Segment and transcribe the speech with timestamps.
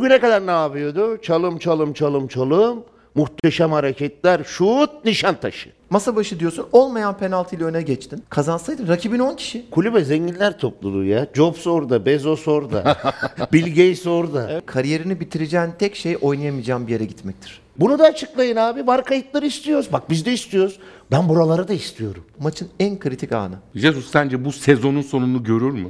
[0.00, 1.18] Bugüne kadar ne yapıyordu?
[1.22, 2.84] Çalım çalım çalım çalım.
[3.14, 4.40] Muhteşem hareketler.
[4.44, 5.70] Şut Nişantaşı.
[5.90, 8.24] Masa başı diyorsun olmayan penaltıyla öne geçtin.
[8.28, 9.70] Kazansaydın rakibin 10 kişi.
[9.70, 11.26] Kulübe zenginler topluluğu ya.
[11.34, 12.96] Jobs orada, Bezos orada,
[13.52, 14.62] Bill Gates orada.
[14.66, 17.60] Kariyerini bitireceğin tek şey oynayamayacağın bir yere gitmektir.
[17.76, 18.86] Bunu da açıklayın abi.
[18.86, 19.88] Var kayıtları istiyoruz.
[19.92, 20.78] Bak biz de istiyoruz.
[21.10, 22.24] Ben buraları da istiyorum.
[22.38, 23.54] Maçın en kritik anı.
[23.74, 25.88] Jesus sence bu sezonun sonunu görür mü?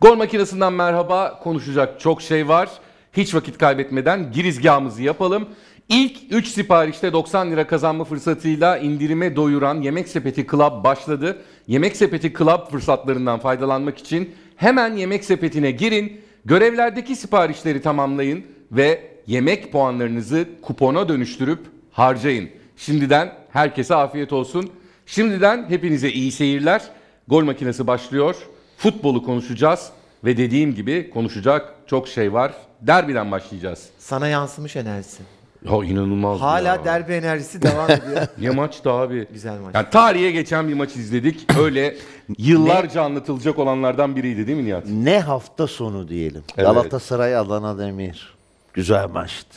[0.00, 1.40] Gol makinesinden merhaba.
[1.42, 2.68] Konuşacak çok şey var.
[3.12, 5.48] Hiç vakit kaybetmeden girizgahımızı yapalım.
[5.88, 11.38] İlk 3 siparişte 90 lira kazanma fırsatıyla indirime doyuran Yemek Sepeti Club başladı.
[11.66, 16.20] Yemek Sepeti Club fırsatlarından faydalanmak için hemen Yemek Sepeti'ne girin.
[16.44, 21.60] Görevlerdeki siparişleri tamamlayın ve yemek puanlarınızı kupona dönüştürüp
[21.92, 22.50] harcayın.
[22.76, 24.70] Şimdiden herkese afiyet olsun.
[25.06, 26.82] Şimdiden hepinize iyi seyirler.
[27.28, 28.36] Gol makinesi başlıyor.
[28.76, 29.90] Futbolu konuşacağız
[30.24, 32.52] ve dediğim gibi konuşacak çok şey var.
[32.80, 33.88] Derbiden başlayacağız.
[33.98, 35.22] Sana yansımış enerjisi.
[35.64, 36.84] Ya inanılmaz Hala ya.
[36.84, 38.26] derbi enerjisi devam ediyor.
[38.38, 39.26] Ne maçtı abi?
[39.32, 39.74] Güzel maç.
[39.74, 41.46] Yani tarihe geçen bir maç izledik.
[41.58, 41.96] Öyle
[42.38, 44.86] yıllarca anlatılacak olanlardan biriydi değil mi Nihat?
[44.86, 46.42] Ne hafta sonu diyelim.
[46.56, 46.66] Evet.
[46.66, 48.34] Galatasaray Adana Demir.
[48.72, 49.56] Güzel maçtı.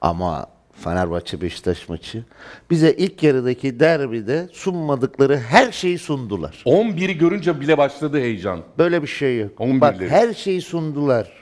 [0.00, 2.24] Ama Fenerbahçe Beşiktaş maçı
[2.70, 6.62] bize ilk yarıdaki derbide sunmadıkları her şeyi sundular.
[6.66, 8.60] 11'i görünce bile başladı heyecan.
[8.78, 9.52] Böyle bir şey yok.
[9.58, 9.80] 11'leri.
[9.80, 11.32] Bak her şeyi sundular.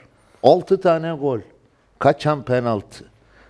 [0.43, 1.39] 6 tane gol.
[1.99, 3.05] Kaçan penaltı.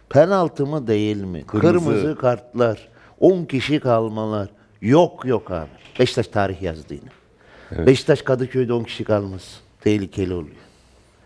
[0.09, 1.43] Penaltı mı değil mi?
[1.47, 1.85] Kırmızı.
[1.85, 2.87] Kırmızı, kartlar.
[3.19, 4.49] 10 kişi kalmalar.
[4.81, 5.69] Yok yok abi.
[5.99, 7.85] Beşiktaş tarih yazdı yine.
[7.87, 9.59] Beşiktaş Kadıköy'de 10 kişi kalmaz.
[9.81, 10.55] Tehlikeli oluyor.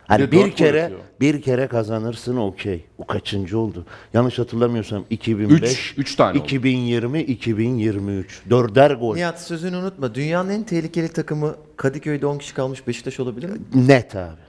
[0.08, 1.00] Hani Bir bir kere atıyor.
[1.22, 2.86] bir kere kazanırsın okey.
[2.97, 3.86] O kaçıncı oldu?
[4.14, 6.44] Yanlış hatırlamıyorsam 2005, Üç, üç tane oldu.
[6.44, 8.41] 2020, 2023.
[8.49, 9.16] Dörder gol.
[9.16, 10.16] Nihat sözünü unutma.
[10.16, 13.58] Dünyanın en tehlikeli takımı Kadıköy'de 10 kişi kalmış Beşiktaş olabilir mi?
[13.75, 14.41] Net abi.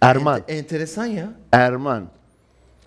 [0.00, 0.40] Erman.
[0.40, 1.32] Ente- enteresan ya.
[1.52, 2.04] Erman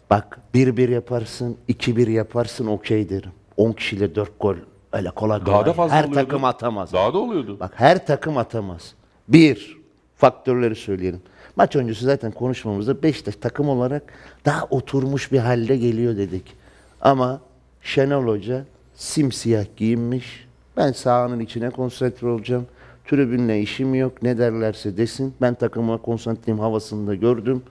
[0.09, 3.31] bak 1-1 yaparsın, 2-1 yaparsın okey derim.
[3.57, 4.55] 10 kişiyle 4 gol
[4.93, 5.53] öyle kolay kolay.
[5.53, 6.25] Daha da fazla Her oluyordu.
[6.25, 6.93] takım atamaz.
[6.93, 7.59] Daha da oluyordu.
[7.59, 8.93] Bak her takım atamaz.
[9.27, 9.77] Bir,
[10.15, 11.21] faktörleri söyleyelim.
[11.55, 14.03] Maç öncesi zaten konuşmamızda Beşiktaş takım olarak
[14.45, 16.53] daha oturmuş bir halde geliyor dedik.
[17.01, 17.41] Ama
[17.81, 18.65] Şenol Hoca
[18.95, 20.47] simsiyah giyinmiş.
[20.77, 22.65] Ben sahanın içine konsantre olacağım.
[23.07, 24.23] Tribünle işim yok.
[24.23, 25.33] Ne derlerse desin.
[25.41, 27.63] Ben takıma konsantreyim havasını da gördüm.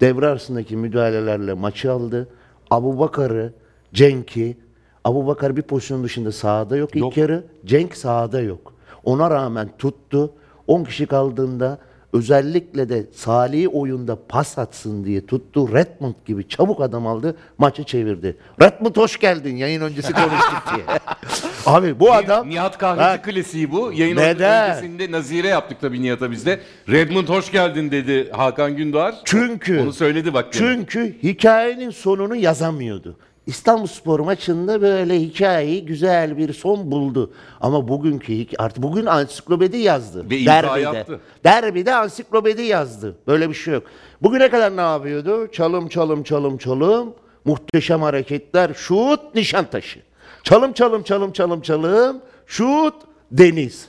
[0.00, 2.28] Devre arasındaki müdahalelerle maçı aldı.
[2.70, 3.52] Abu Bakar'ı,
[3.94, 4.56] Cenk'i,
[5.04, 7.12] Abu Bakar bir pozisyon dışında sahada yok, Yok.
[7.12, 7.44] ilk yarı.
[7.64, 8.74] Cenk sahada yok.
[9.04, 10.32] Ona rağmen tuttu.
[10.66, 11.78] 10 kişi kaldığında
[12.12, 15.72] özellikle de Salih'i oyunda pas atsın diye tuttu.
[15.74, 17.36] Redmond gibi çabuk adam aldı.
[17.58, 18.36] Maçı çevirdi.
[18.62, 19.56] Redmond hoş geldin.
[19.56, 20.84] Yayın öncesi konuştuk diye.
[21.66, 22.48] Abi bu adam...
[22.50, 23.92] Nihat Kahveci klasiği bu.
[23.92, 24.70] Yayın Neden?
[24.70, 26.60] öncesinde Nazire yaptık tabii Nihat'a bizde.
[26.88, 29.14] Redmond hoş geldin dedi Hakan Gündoğar.
[29.24, 30.52] Çünkü Onu söyledi bak.
[30.52, 30.62] gene.
[30.62, 33.16] Çünkü hikayenin sonunu yazamıyordu.
[33.46, 37.32] İstanbulspor maçında böyle hikayeyi güzel bir son buldu.
[37.60, 40.26] Ama bugünkü artık bugün ansiklopedi yazdı.
[40.34, 40.80] İmza Derbide.
[40.80, 41.20] yaptı.
[41.44, 43.16] Derbide ansiklopedi yazdı.
[43.26, 43.84] Böyle bir şey yok.
[44.22, 45.52] Bugüne kadar ne yapıyordu?
[45.52, 47.14] Çalım çalım çalım çalım.
[47.44, 48.74] Muhteşem hareketler.
[48.74, 50.00] Şut Nişantaşı.
[50.42, 52.20] Çalım çalım çalım çalım çalım.
[52.46, 52.94] Şut
[53.32, 53.88] Deniz.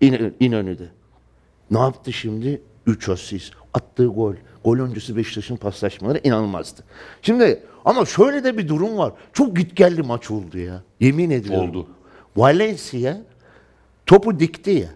[0.00, 0.88] İn, İnönü'de.
[1.70, 2.62] Ne yaptı şimdi?
[2.86, 3.52] 3 asist.
[3.74, 4.34] Attığı gol.
[4.64, 6.82] Gol öncesi Beşiktaş'ın paslaşmaları inanılmazdı.
[7.22, 9.12] Şimdi ama şöyle de bir durum var.
[9.32, 10.82] Çok gitgelli maç oldu ya.
[11.00, 11.70] Yemin ediyorum.
[11.70, 11.86] Oldu.
[12.36, 13.16] Valencia
[14.06, 14.88] topu dikti ya.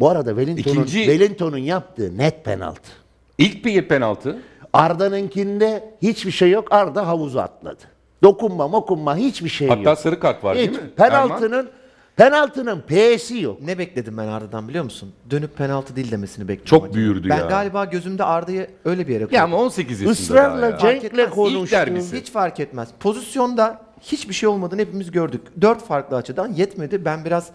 [0.00, 2.90] Bu arada Wellington'un İkinci- Wellington'un yaptığı net penaltı.
[3.38, 4.38] İlk bir penaltı.
[4.72, 6.72] Arda'nınkinde hiçbir şey yok.
[6.72, 7.82] Arda havuza atladı.
[8.22, 9.98] Dokunma mokunma hiçbir şey Hatta yok.
[9.98, 10.66] sarı kart var Hiç.
[10.68, 10.90] değil mi?
[10.98, 11.68] Erman?
[12.16, 13.62] Penaltının P'si yok.
[13.62, 15.12] Ne bekledim ben Arda'dan biliyor musun?
[15.30, 16.64] Dönüp penaltı değil demesini bekledim.
[16.64, 17.46] Çok büyürdü ben ya.
[17.46, 19.36] galiba gözümde Arda'yı öyle bir yere koydum.
[19.36, 20.76] Ya ama 18 yaşında Israrla daha ya.
[20.76, 21.26] Cenk- Cenk'le etmez.
[21.26, 21.76] İlk konuştu.
[21.76, 22.20] derbisi.
[22.20, 22.88] Hiç fark etmez.
[23.00, 25.42] Pozisyonda hiçbir şey olmadığını hepimiz gördük.
[25.60, 27.04] Dört farklı açıdan yetmedi.
[27.04, 27.48] Ben biraz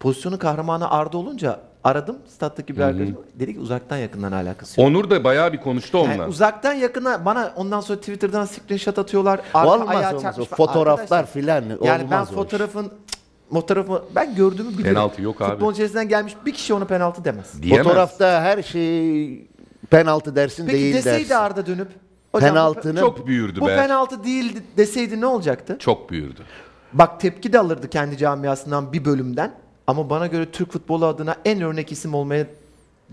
[0.00, 3.16] pozisyonun kahramanı Arda olunca aradım stat'taki bir arkadaşım.
[3.34, 4.90] Dedi ki uzaktan yakından alakası yok.
[4.90, 6.12] Onur da bayağı bir konuştu onunla.
[6.12, 9.40] Yani uzaktan yakına bana ondan sonra Twitter'dan screenshot atıyorlar.
[9.54, 10.38] Arka Olmaz, ayağı olmaz.
[10.38, 12.36] O fotoğraflar Arkadaşlar, filan Yani ben olmaz o iş.
[12.36, 12.90] fotoğrafın
[13.52, 14.94] fotoğrafı ben gördüğümü biliyorum.
[14.94, 15.50] Penaltı yok abi.
[15.50, 17.62] Futbolun içerisinden gelmiş bir kişi onu penaltı demez.
[17.62, 17.86] Diyemez.
[17.86, 19.46] Fotoğrafta her şey
[19.90, 21.34] penaltı dersin Peki değil deseydi dersin.
[21.34, 21.88] Arda dönüp
[22.32, 23.76] hocam Penaltının Çok büyürdü bu be.
[23.76, 25.76] penaltı değildi deseydi ne olacaktı?
[25.78, 26.42] Çok büyürdü.
[26.92, 29.54] Bak tepki de alırdı kendi camiasından bir bölümden.
[29.86, 32.46] Ama bana göre Türk futbolu adına en örnek isim olmaya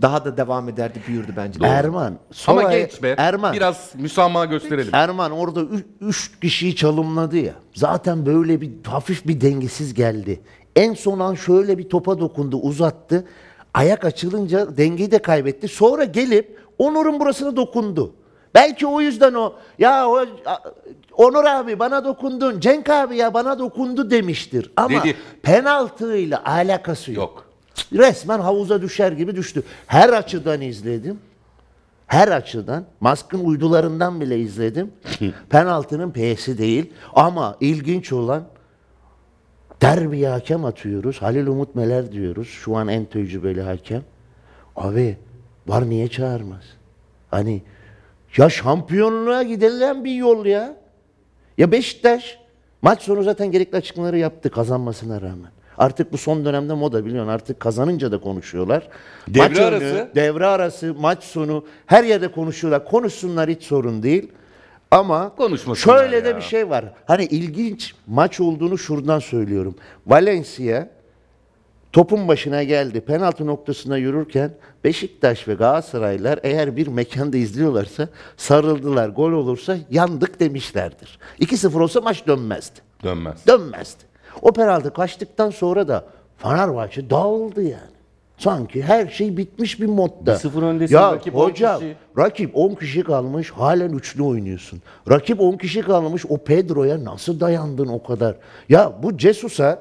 [0.02, 1.58] daha da devam ederdi, büyürdü bence.
[1.62, 2.14] Erman.
[2.46, 3.14] Ama genç be.
[3.18, 3.52] Erman.
[3.52, 4.90] Biraz müsamaha gösterelim.
[4.94, 7.52] Erman orada ü- üç kişiyi çalımladı ya.
[7.74, 10.40] Zaten böyle bir hafif bir dengesiz geldi.
[10.76, 13.24] En son an şöyle bir topa dokundu, uzattı.
[13.74, 15.68] Ayak açılınca dengeyi de kaybetti.
[15.68, 18.12] Sonra gelip Onur'un burasına dokundu.
[18.54, 20.16] Belki o yüzden o ya o,
[20.46, 20.58] a-
[21.12, 24.72] Onur abi bana dokundun, Cenk abi ya bana dokundu demiştir.
[24.76, 25.16] Ama Dedi.
[25.42, 27.18] penaltıyla alakası yok.
[27.36, 27.45] Yok.
[27.92, 29.62] Resmen havuza düşer gibi düştü.
[29.86, 31.18] Her açıdan izledim.
[32.06, 32.84] Her açıdan.
[33.00, 34.92] Mask'ın uydularından bile izledim.
[35.50, 36.92] Penaltının P'si değil.
[37.14, 38.44] Ama ilginç olan
[39.82, 41.22] derbiye hakem atıyoruz.
[41.22, 42.48] Halil Umut Meler diyoruz.
[42.48, 44.02] Şu an en tecrübeli hakem.
[44.76, 45.18] Abi
[45.66, 46.64] var niye çağırmaz?
[47.30, 47.62] Hani
[48.36, 50.76] ya şampiyonluğa gidilen bir yol ya.
[51.58, 52.38] Ya Beşiktaş
[52.82, 55.50] maç sonu zaten gerekli açıklamaları yaptı kazanmasına rağmen.
[55.78, 58.88] Artık bu son dönemde moda biliyorsun artık kazanınca da konuşuyorlar.
[59.28, 60.08] Devre maç önü, arası.
[60.14, 62.84] devre arası, maç sonu her yerde konuşuyorlar.
[62.84, 64.32] Konuşsunlar hiç sorun değil.
[64.90, 65.34] Ama
[65.76, 66.36] şöyle de ya.
[66.36, 66.84] bir şey var.
[67.06, 69.74] Hani ilginç maç olduğunu şuradan söylüyorum.
[70.06, 70.88] Valencia
[71.92, 73.00] topun başına geldi.
[73.00, 74.50] Penaltı noktasına yürürken
[74.84, 79.08] Beşiktaş ve Galatasaraylar eğer bir mekanda izliyorlarsa sarıldılar.
[79.08, 81.18] Gol olursa yandık demişlerdir.
[81.40, 82.80] 2-0 olsa maç dönmezdi.
[83.02, 83.46] Dönmez.
[83.46, 84.05] Dönmezdi.
[84.42, 86.04] O penaltı kaçtıktan sonra da
[86.36, 87.96] Fenerbahçe dağıldı yani.
[88.38, 90.34] Sanki her şey bitmiş bir modda.
[90.34, 91.96] 1-0 öndesin, Ya rakip hocam, kişi.
[92.18, 94.82] rakip 10 kişi kalmış halen üçlü oynuyorsun.
[95.10, 98.36] Rakip 10 kişi kalmış o Pedro'ya nasıl dayandın o kadar?
[98.68, 99.78] Ya bu Cesus'a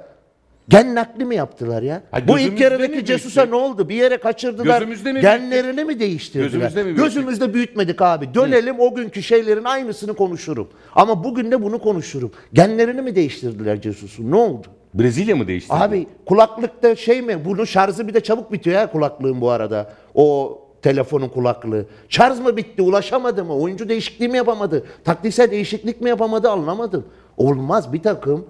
[0.70, 2.04] gen nakli mi yaptılar ya?
[2.12, 3.08] Ha, bu ilk gözümüzde mi yarıdaki büyüttük?
[3.08, 3.90] Cesus'a ne oldu?
[3.90, 4.80] Bir yere kaçırdılar.
[4.80, 6.46] Gözümüzde mi Genlerini mi değiştirdiler?
[6.46, 7.06] Gözümüzde mi büyüttük?
[7.06, 8.34] Gözümüzde büyütmedik abi.
[8.34, 10.70] Dönelim o günkü şeylerin aynısını konuşurum.
[10.96, 12.32] Ama bugün de bunu konuşurum.
[12.54, 14.32] Genlerini mi değiştirdiler Cesus'un?
[14.32, 14.68] Ne oldu?
[14.94, 15.74] Brezilya mı değişti?
[15.74, 17.46] Abi kulaklıkta şey mi?
[17.46, 19.94] Bunun şarjı bir de çabuk bitiyor ya kulaklığın bu arada.
[20.16, 21.86] O telefonun kulaklığı.
[22.10, 22.82] Şarj mı bitti?
[22.82, 23.56] Ulaşamadı mı?
[23.56, 24.86] Oyuncu değişikliği mi yapamadı?
[25.04, 26.50] Taktiksel değişiklik mi yapamadı?
[26.50, 27.06] Anlamadım.
[27.38, 28.46] Olmaz bir takım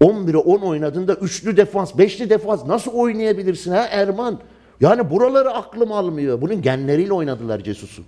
[0.00, 4.40] 11'e 10 oynadığında üçlü defans, beşli defans nasıl oynayabilirsin ha Erman?
[4.80, 6.40] Yani buraları aklım almıyor.
[6.40, 8.04] Bunun genleriyle oynadılar Cesus'un.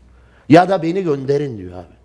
[0.48, 2.00] Ya da beni gönderin diyor abi.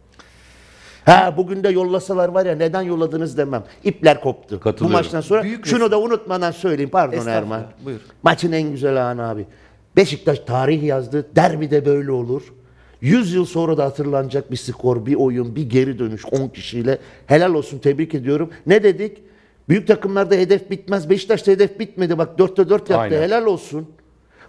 [1.05, 3.63] Ha bugün de yollasalar var ya neden yolladınız demem.
[3.83, 4.55] İpler koptu.
[4.55, 4.97] Bu Katılıyorum.
[4.97, 7.63] maçtan sonra Büyük şunu da unutmadan söyleyeyim pardon Estağfurullah, Erman.
[7.85, 7.99] buyur.
[8.23, 9.45] Maçın en güzel anı abi.
[9.95, 11.25] Beşiktaş tarih yazdı.
[11.35, 12.41] Derbide böyle olur.
[13.01, 16.97] 100 yıl sonra da hatırlanacak bir skor, bir oyun, bir geri dönüş 10 kişiyle.
[17.27, 18.49] Helal olsun tebrik ediyorum.
[18.67, 19.17] Ne dedik?
[19.69, 21.09] Büyük takımlarda hedef bitmez.
[21.09, 22.17] Beşiktaş'ta hedef bitmedi.
[22.17, 22.97] Bak 4'te 4 yaptı.
[22.97, 23.21] Aynen.
[23.21, 23.87] Helal olsun.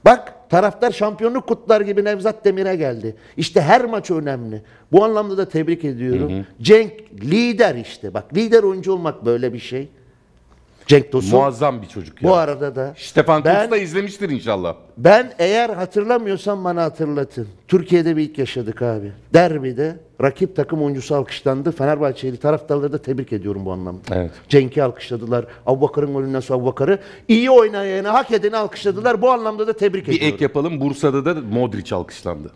[0.04, 3.16] Bak taraftar şampiyonluk kutlar gibi Nevzat Demir'e geldi.
[3.36, 4.62] İşte her maç önemli.
[4.92, 6.46] Bu anlamda da tebrik ediyorum.
[6.62, 8.14] Cenk lider işte.
[8.14, 9.88] Bak lider oyuncu olmak böyle bir şey.
[10.87, 11.38] Cenk Tosun.
[11.38, 12.29] Muazzam bir çocuk ya.
[12.31, 14.75] Bu arada da Stefan ben, Kuntz da izlemiştir inşallah.
[14.99, 17.49] ben eğer hatırlamıyorsam bana hatırlatın.
[17.69, 19.12] Türkiye'de bir ilk yaşadık abi.
[19.35, 21.73] Derbide rakip takım oyuncusu alkışlandı.
[21.73, 24.00] Fenerbahçeli taraftarları da tebrik ediyorum bu anlamda.
[24.15, 24.31] Evet.
[24.49, 25.44] Cenk'i alkışladılar.
[25.67, 26.99] Abubakar'ın golünden sonra Abubakar'ı
[27.29, 29.23] iyi oynayanı, hak edeni alkışladılar.
[29.23, 30.35] Bu anlamda da tebrik Bir ediyorum.
[30.35, 30.81] ek yapalım.
[30.81, 32.50] Bursa'da da Modric alkışlandı.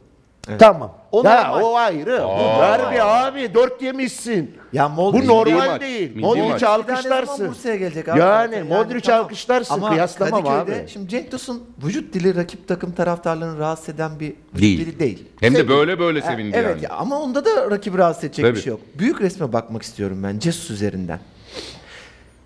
[0.58, 0.94] Tamam.
[1.12, 1.62] O ya normal.
[1.62, 2.22] o ayrı.
[2.24, 3.54] Bu derbi abi.
[3.54, 4.56] Dört yemişsin.
[4.72, 6.10] Ya Modric- Bu normal maç, değil.
[6.16, 6.36] milli maç.
[6.38, 7.48] Modric'i alkışlarsın.
[7.48, 8.18] Bursa'ya gelecek abi?
[8.20, 9.24] Yani Modric'i tamam.
[9.24, 9.74] alkışlarsın.
[9.74, 10.88] Ama Kıyaslamam Kadıköy'de, abi.
[10.88, 14.78] Şimdi Cenk Tosun vücut dili rakip takım taraftarlarını rahatsız eden bir vücut Değil.
[14.86, 15.28] dili değil.
[15.40, 16.84] Hem de böyle böyle sevindi evet yani.
[16.84, 18.56] ya, ama onda da rakibi rahatsız edecek Tabii.
[18.56, 18.80] bir şey yok.
[18.98, 21.20] Büyük resme bakmak istiyorum ben Cesus üzerinden.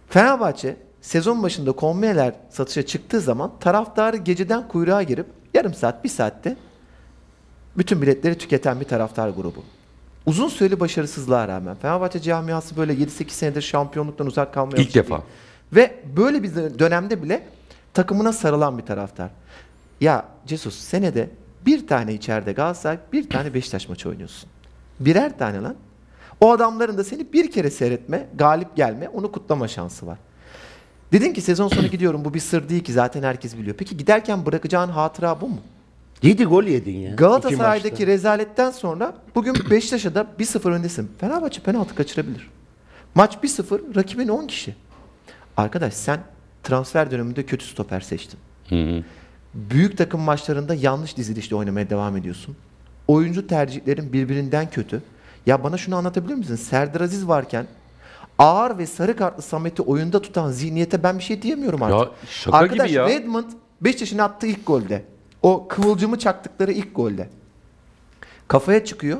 [0.08, 6.56] Fenerbahçe sezon başında kombineler satışa çıktığı zaman taraftarı geceden kuyruğa girip yarım saat bir saatte
[7.78, 9.64] bütün biletleri tüketen bir taraftar grubu.
[10.26, 15.08] Uzun süreli başarısızlığa rağmen Fenerbahçe camiası böyle 7-8 senedir şampiyonluktan uzak kalmaya İlk defa.
[15.14, 15.22] değil.
[15.72, 17.46] Ve böyle bir dönemde bile
[17.94, 19.30] takımına sarılan bir taraftar.
[20.00, 21.30] Ya Jesus senede
[21.66, 24.50] bir tane içeride Galatasaray, bir tane Beşiktaş maçı oynuyorsun.
[25.00, 25.76] Birer tane lan.
[26.40, 30.18] O adamların da seni bir kere seyretme, galip gelme, onu kutlama şansı var.
[31.12, 33.76] Dedin ki sezon sonu gidiyorum bu bir sır değil ki zaten herkes biliyor.
[33.76, 35.58] Peki giderken bırakacağın hatıra bu mu?
[36.24, 37.14] 7 gol yedin ya.
[37.14, 41.10] Galatasaray'daki rezaletten sonra bugün Beşiktaş'a da 1-0 öndesin.
[41.18, 42.50] Fenerbahçe penaltı kaçırabilir.
[43.14, 44.74] Maç 1-0, rakibin 10 kişi.
[45.56, 46.20] Arkadaş sen
[46.62, 48.38] transfer döneminde kötü stoper seçtin.
[49.54, 52.56] Büyük takım maçlarında yanlış dizilişle oynamaya devam ediyorsun.
[53.08, 55.02] Oyuncu tercihlerin birbirinden kötü.
[55.46, 56.56] Ya bana şunu anlatabilir misin?
[56.56, 57.66] Serdar Aziz varken
[58.38, 62.12] ağır ve sarı kartlı Samet'i oyunda tutan zihniyete ben bir şey diyemiyorum artık.
[62.12, 63.08] Ya şaka Arkadaş gibi ya.
[63.08, 63.50] Redmond
[63.80, 65.13] Beşiktaş'ın attığı ilk golde.
[65.44, 67.28] O kıvılcımı çaktıkları ilk golde.
[68.48, 69.18] Kafaya çıkıyor.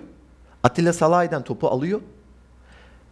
[0.63, 2.01] Atilla Salah'dan topu alıyor.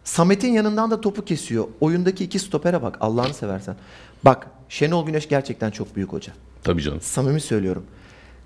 [0.03, 1.67] Samet'in yanından da topu kesiyor.
[1.81, 3.75] Oyundaki iki stopere bak Allah'ını seversen.
[4.25, 6.33] Bak Şenol Güneş gerçekten çok büyük hoca.
[6.63, 7.01] Tabii canım.
[7.01, 7.85] Samimi söylüyorum.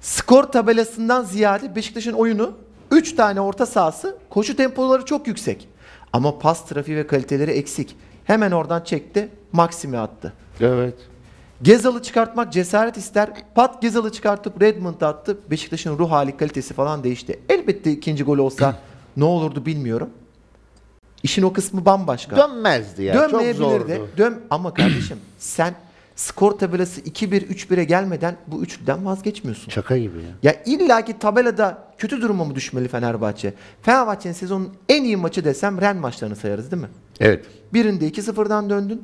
[0.01, 2.57] Skor tabelasından ziyade Beşiktaş'ın oyunu
[2.91, 5.67] 3 tane orta sahası koşu tempoları çok yüksek.
[6.13, 7.95] Ama pas trafiği ve kaliteleri eksik.
[8.25, 10.33] Hemen oradan çekti, Maksim'e attı.
[10.59, 10.95] Evet.
[11.61, 13.29] Gezal'ı çıkartmak cesaret ister.
[13.55, 15.37] Pat Gezal'ı çıkartıp Redmond attı.
[15.51, 17.39] Beşiktaş'ın ruh hali kalitesi falan değişti.
[17.49, 18.75] Elbette ikinci gol olsa
[19.17, 20.09] ne olurdu bilmiyorum.
[21.23, 22.37] İşin o kısmı bambaşka.
[22.37, 23.13] Dönmezdi ya.
[23.13, 23.59] Çok Dönmeyebilirdi.
[23.95, 24.07] zordu.
[24.17, 25.75] Dön ama kardeşim sen
[26.15, 29.71] skor tabelası 2-1 3-1'e gelmeden bu üçlüden vazgeçmiyorsun.
[29.71, 30.51] Şaka gibi ya.
[30.51, 33.53] Ya illaki tabelada kötü duruma mı düşmeli Fenerbahçe?
[33.81, 36.89] Fenerbahçe'nin sezonun en iyi maçı desem Ren maçlarını sayarız değil mi?
[37.19, 37.45] Evet.
[37.73, 39.03] Birinde 2-0'dan döndün.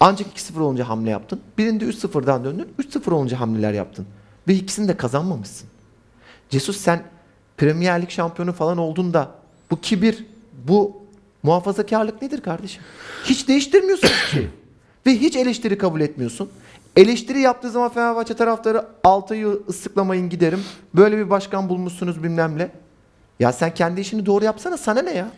[0.00, 1.40] Ancak 2-0 olunca hamle yaptın.
[1.58, 2.68] Birinde 3-0'dan döndün.
[2.78, 4.06] 3-0 olunca hamleler yaptın.
[4.48, 5.68] Ve ikisini de kazanmamışsın.
[6.50, 7.02] Cesus sen
[7.56, 9.30] Premier Lig şampiyonu falan olduğunda
[9.70, 10.26] bu kibir,
[10.68, 11.02] bu
[11.42, 12.82] muhafazakarlık nedir kardeşim?
[13.24, 14.48] Hiç değiştirmiyorsun hiçbir şeyi.
[15.06, 16.50] Ve hiç eleştiri kabul etmiyorsun.
[16.96, 20.64] Eleştiri yaptığı zaman Fenerbahçe taraftarı Altay'ı ıslıklamayın giderim.
[20.94, 22.70] Böyle bir başkan bulmuşsunuz bilmem ne.
[23.40, 25.30] Ya sen kendi işini doğru yapsana sana ne ya?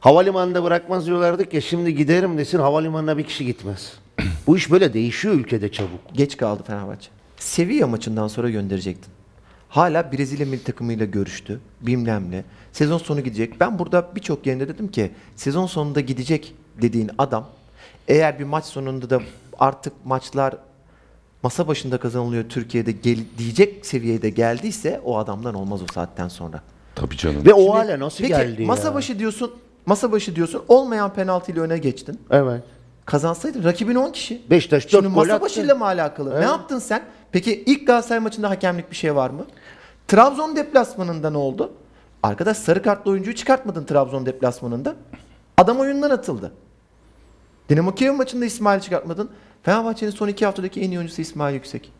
[0.00, 3.92] Havalimanında bırakmaz diyorlardık ya şimdi giderim desin havalimanına bir kişi gitmez.
[4.46, 6.00] Bu iş böyle değişiyor ülkede çabuk.
[6.12, 7.10] Geç kaldı Fenerbahçe.
[7.36, 9.12] Sevilla maçından sonra gönderecektin.
[9.68, 11.60] Hala Brezilya milli takımıyla görüştü.
[11.80, 12.44] Bilmem ne.
[12.72, 13.60] Sezon sonu gidecek.
[13.60, 17.48] Ben burada birçok yerinde dedim ki sezon sonunda gidecek dediğin adam
[18.08, 19.20] eğer bir maç sonunda da
[19.58, 20.54] artık maçlar
[21.42, 26.62] masa başında kazanılıyor Türkiye'de gel, diyecek seviyede geldiyse o adamdan olmaz o saatten sonra.
[26.94, 27.44] Tabii canım.
[27.44, 28.66] Ve o Şimdi, hale nasıl peki, geldi ya?
[28.66, 29.52] masa başı diyorsun.
[29.86, 30.62] Masa başı diyorsun.
[30.68, 32.20] Olmayan penaltıyla öne geçtin.
[32.30, 32.62] Evet.
[33.06, 34.42] Kazansaydın rakibin 10 kişi.
[34.50, 35.44] Beşiktaş Şimdi dört gol masa attı.
[35.44, 36.30] başıyla mı alakalı?
[36.30, 36.40] Evet.
[36.40, 37.02] Ne yaptın sen?
[37.32, 39.46] Peki ilk Galatasaray maçında hakemlik bir şey var mı?
[40.08, 41.72] Trabzon deplasmanında ne oldu?
[42.22, 44.94] Arkadaş sarı kartlı oyuncuyu çıkartmadın Trabzon deplasmanında.
[45.58, 46.52] Adam oyundan atıldı.
[47.68, 49.30] Dinamo Kiev maçında İsmail çıkartmadın.
[49.62, 51.92] Fenerbahçe'nin son iki haftadaki en iyi oyuncusu İsmail Yüksek.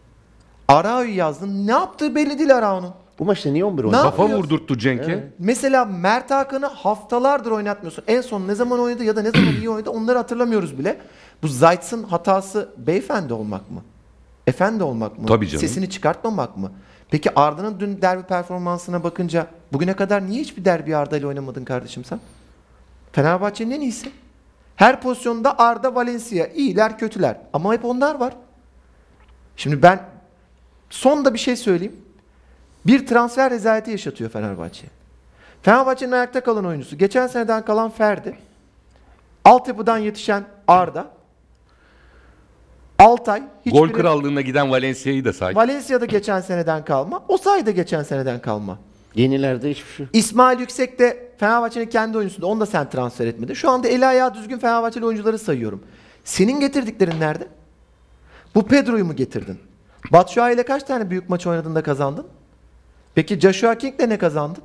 [0.69, 1.67] Arao'yu yazdın.
[1.67, 2.93] Ne yaptığı belli değil Arao'nun.
[3.19, 4.03] Bu maçta niye 11 Ne oynadı?
[4.03, 4.39] Kafa yapıyor?
[4.39, 5.31] vurdurttu Cenk'e.
[5.39, 8.05] Mesela Mert Hakan'ı haftalardır oynatmıyorsun.
[8.07, 10.99] En son ne zaman oynadı ya da ne zaman iyi oynadı onları hatırlamıyoruz bile.
[11.43, 13.83] Bu Zayt'sın hatası beyefendi olmak mı?
[14.47, 15.27] Efendi olmak mı?
[15.27, 15.61] Tabii canım.
[15.61, 16.73] Sesini çıkartmamak mı?
[17.11, 22.05] Peki Arda'nın dün derbi performansına bakınca bugüne kadar niye hiçbir derbi Arda ile oynamadın kardeşim
[22.05, 22.21] sen?
[23.13, 24.11] Fenerbahçe'nin en iyisi.
[24.77, 26.47] Her pozisyonda Arda Valencia.
[26.47, 27.37] iyiler kötüler.
[27.53, 28.33] Ama hep onlar var.
[29.57, 30.01] Şimdi ben
[30.91, 31.97] son da bir şey söyleyeyim.
[32.87, 34.87] Bir transfer rezaleti yaşatıyor Fenerbahçe.
[35.63, 36.99] Fenerbahçe'nin ayakta kalan oyuncusu.
[36.99, 38.37] Geçen seneden kalan Ferdi.
[39.45, 41.07] Altyapıdan yetişen Arda.
[42.99, 43.41] Altay.
[43.67, 45.55] Gol hiçbiri- krallığına giden Valencia'yı da say.
[45.55, 47.23] Valencia'da geçen seneden kalma.
[47.29, 48.79] Osayi da geçen seneden kalma.
[49.15, 50.07] Yenilerde hiçbir şey.
[50.13, 52.47] İsmail Yüksek de Fenerbahçe'nin kendi oyuncusu.
[52.47, 53.55] Onu da sen transfer etmedin.
[53.55, 55.83] Şu anda eli ayağı düzgün Fenerbahçeli oyuncuları sayıyorum.
[56.25, 57.49] Senin getirdiklerin nerede?
[58.55, 59.59] Bu Pedro'yu mu getirdin?
[60.13, 62.27] Batshuayi ile kaç tane büyük maç oynadın da kazandın?
[63.17, 64.63] Peki Joshua King'le ne kazandın?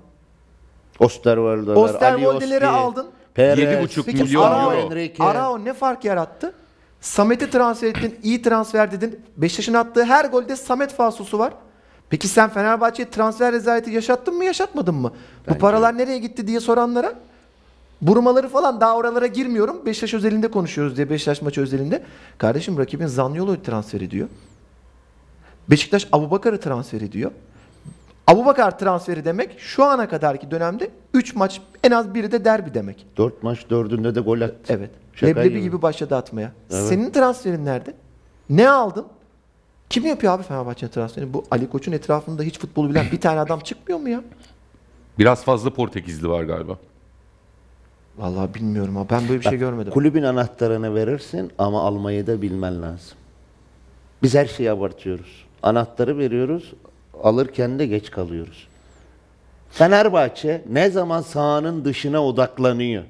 [0.99, 3.07] Osterwolde'ler, Osterwolde'leri aldın.
[3.33, 3.59] Perez.
[3.59, 4.93] 7,5 Peki milyon Arao, euro.
[4.93, 5.27] Enrique.
[5.27, 6.53] Arao ne fark yarattı?
[7.01, 9.19] Samet'i transfer ettin, iyi transfer dedin.
[9.37, 11.53] Beşiktaş'ın attığı her golde Samet falsosu var.
[12.09, 15.13] Peki sen Fenerbahçe'ye transfer rezaleti yaşattın mı yaşatmadın mı?
[15.49, 17.13] Bu paralar nereye gitti diye soranlara
[18.01, 19.85] Burmaları falan daha oralara girmiyorum.
[19.85, 22.03] Beşiktaş özelinde konuşuyoruz diye Beşiktaş maçı özelinde.
[22.37, 24.27] Kardeşim rakibin Zanyolo'yu transfer ediyor.
[25.69, 27.31] Beşiktaş Abubakar'ı transfer ediyor.
[28.31, 33.05] Abubakar transferi demek şu ana kadarki dönemde 3 maç en az biri de derbi demek.
[33.17, 34.55] Dört maç dördünde de gol attı.
[34.69, 34.89] Evet.
[35.13, 35.61] Şaka Leblebi gibi.
[35.61, 35.81] gibi.
[35.81, 36.51] başladı atmaya.
[36.71, 36.83] Evet.
[36.83, 37.93] Senin transferin nerede?
[38.49, 39.05] Ne aldın?
[39.89, 41.33] Kim yapıyor abi Fenerbahçe'nin transferini?
[41.33, 44.21] Bu Ali Koç'un etrafında hiç futbolu bilen bir tane adam çıkmıyor mu ya?
[45.19, 46.77] Biraz fazla Portekizli var galiba.
[48.17, 49.93] Vallahi bilmiyorum ama ben böyle bir şey görmedim.
[49.93, 53.17] Kulübün anahtarını verirsin ama almayı da bilmen lazım.
[54.23, 55.45] Biz her şeyi abartıyoruz.
[55.63, 56.73] Anahtarı veriyoruz,
[57.23, 58.67] alırken de geç kalıyoruz.
[59.71, 63.03] Fenerbahçe ne zaman sahanın dışına odaklanıyor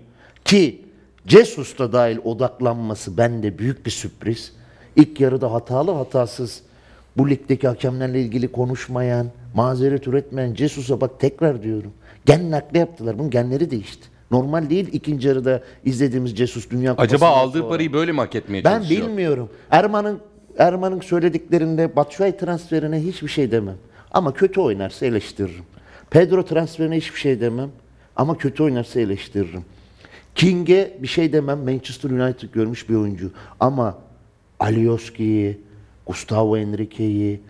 [0.45, 0.81] ki
[1.27, 4.53] Cesus da dahil odaklanması bende büyük bir sürpriz.
[4.95, 6.61] İlk yarıda hatalı hatasız
[7.17, 11.91] bu ligdeki hakemlerle ilgili konuşmayan, mazeret üretmeyen Cesus'a bak tekrar diyorum.
[12.25, 13.19] Gen nakli yaptılar.
[13.19, 14.07] Bunun genleri değişti.
[14.31, 17.69] Normal değil ikinci yarıda izlediğimiz Cesus Dünya Acaba Kupası'ndan aldığı sonra.
[17.69, 19.07] parayı böyle mi hak etmeye Ben çalışıyor?
[19.07, 19.49] bilmiyorum.
[19.71, 20.19] Erman'ın
[20.57, 23.75] Erman'ın söylediklerinde Batshuayi transferine hiçbir şey demem.
[24.11, 25.63] Ama kötü oynarsa eleştiririm.
[26.09, 27.69] Pedro transferine hiçbir şey demem.
[28.15, 29.65] Ama kötü oynarsa eleştiririm.
[30.35, 31.59] King'e bir şey demem.
[31.59, 33.31] Manchester United görmüş bir oyuncu.
[33.59, 33.97] Ama
[34.59, 35.61] Alioski'yi,
[36.05, 37.41] Gustavo Henrique'yi,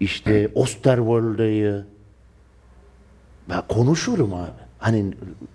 [0.00, 1.74] işte Osterwolde'yi
[3.48, 4.50] ben konuşurum abi.
[4.78, 5.04] Hani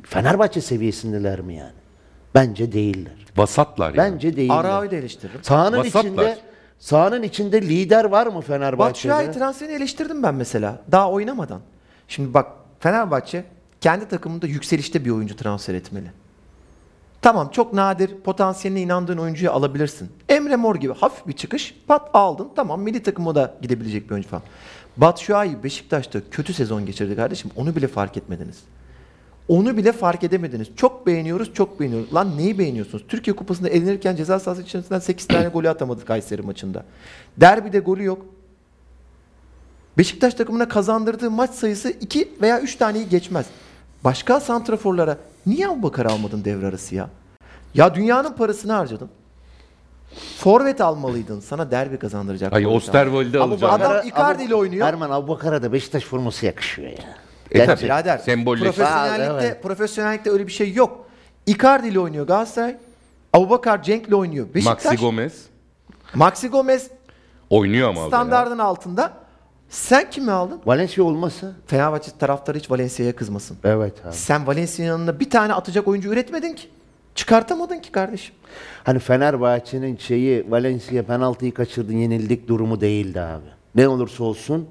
[0.03, 1.73] Fenerbahçe seviyesindeler mi yani?
[2.35, 3.13] Bence değiller.
[3.37, 3.97] Vasatlar yani.
[3.97, 4.55] Bence değiller.
[4.55, 5.43] Arao'yu da eleştiririm.
[5.43, 6.01] Sahanın Vasatlar.
[6.03, 6.37] içinde
[6.79, 9.13] sahanın içinde lider var mı Fenerbahçe'de?
[9.13, 10.81] Batshuayi transferini eleştirdim ben mesela.
[10.91, 11.61] Daha oynamadan.
[12.07, 12.47] Şimdi bak
[12.79, 13.45] Fenerbahçe
[13.81, 16.11] kendi takımında yükselişte bir oyuncu transfer etmeli.
[17.21, 20.11] Tamam çok nadir potansiyeline inandığın oyuncuyu alabilirsin.
[20.29, 21.75] Emre Mor gibi hafif bir çıkış.
[21.87, 22.49] Pat aldın.
[22.55, 24.43] Tamam milli takıma da gidebilecek bir oyuncu falan.
[24.97, 27.51] Batshuayi Beşiktaş'ta kötü sezon geçirdi kardeşim.
[27.55, 28.63] Onu bile fark etmediniz.
[29.47, 30.67] Onu bile fark edemediniz.
[30.75, 32.13] Çok beğeniyoruz, çok beğeniyoruz.
[32.13, 33.05] Lan neyi beğeniyorsunuz?
[33.07, 36.83] Türkiye Kupası'nda elenirken ceza sahası içerisinden 8 tane golü atamadı Kayseri maçında.
[37.37, 38.25] Derbide golü yok.
[39.97, 43.45] Beşiktaş takımına kazandırdığı maç sayısı 2 veya 3 taneyi geçmez.
[44.03, 47.09] Başka santraforlara niye Abubakar almadın devre arası ya?
[47.73, 49.09] Ya dünyanın parasını harcadın.
[50.37, 51.39] Forvet almalıydın.
[51.39, 52.53] Sana derbi kazandıracak.
[52.53, 53.51] Ay forvet Osterwold'i al.
[53.51, 53.73] alacağım.
[53.73, 54.87] Adam Icardi ile oynuyor.
[54.87, 57.24] Erman Abubakar'a da Beşiktaş forması yakışıyor ya.
[57.51, 57.83] E tabii.
[57.83, 58.65] Birader Sembolleşti.
[58.65, 59.63] profesyonellikte, Aa, evet.
[59.63, 61.05] profesyonellikte öyle bir şey yok.
[61.45, 62.75] Icardi ile oynuyor Galatasaray.
[63.33, 64.47] Abubakar Cenk'le oynuyor.
[64.55, 64.85] Beşiktaş.
[64.85, 65.45] Maxi Gomez
[66.13, 66.89] Maxi Gomez
[67.49, 68.07] oynuyor ama abi ya.
[68.07, 69.13] standardın altında.
[69.69, 70.61] Sen kimi aldın?
[70.65, 71.51] Valencia olmasa?
[71.67, 73.57] Fenerbahçe taraftarı hiç Valencia'ya kızmasın.
[73.63, 74.13] Evet abi.
[74.15, 76.67] Sen Valencia'nın yanına bir tane atacak oyuncu üretmedin ki.
[77.15, 78.35] Çıkartamadın ki kardeşim.
[78.83, 83.45] Hani Fenerbahçe'nin şeyi Valencia penaltıyı kaçırdın yenildik durumu değildi abi.
[83.75, 84.67] Ne olursa olsun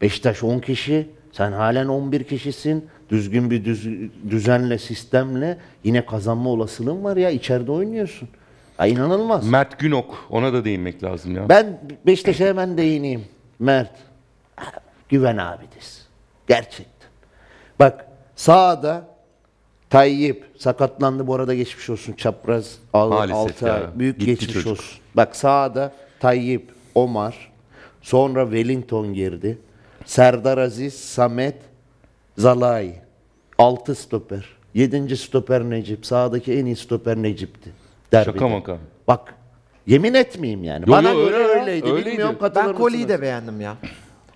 [0.00, 2.86] Beşiktaş 10 kişi, sen halen 11 kişisin.
[3.10, 3.88] Düzgün bir düz,
[4.30, 8.28] düzenle, sistemle yine kazanma olasılığın var ya içeride oynuyorsun.
[8.78, 9.48] Ya inanılmaz.
[9.48, 11.48] Mert Günok ona da değinmek lazım ya.
[11.48, 13.24] Ben Beşiktaş'a hemen değineyim.
[13.58, 13.90] Mert.
[15.08, 16.06] Güven abidiz.
[16.48, 17.08] Gerçekten.
[17.78, 19.12] Bak sağda
[19.90, 22.12] Tayyip sakatlandı bu arada geçmiş olsun.
[22.12, 23.82] Çapraz al, altı ay.
[23.94, 24.72] Büyük Gitti geçmiş çocuk.
[24.72, 24.98] olsun.
[25.14, 27.52] Bak sağda Tayyip, Omar.
[28.02, 29.58] Sonra Wellington girdi.
[30.04, 31.56] Serdar Aziz, Samet,
[32.38, 32.92] Zalai.
[33.58, 34.44] Altı stoper.
[34.74, 36.06] Yedinci stoper Necip.
[36.06, 37.70] Sağdaki en iyi stoper Necip'ti.
[38.12, 38.32] Derbide.
[38.32, 38.78] Şaka maka.
[39.08, 39.34] Bak
[39.86, 40.84] yemin etmeyeyim yani.
[40.86, 41.86] Yo, Bana yo, göre öyle ya, öyleydi.
[41.90, 42.06] öyleydi.
[42.06, 43.18] Bilmiyorum Ben katılır Koli'yi mısınız?
[43.20, 43.76] de beğendim ya.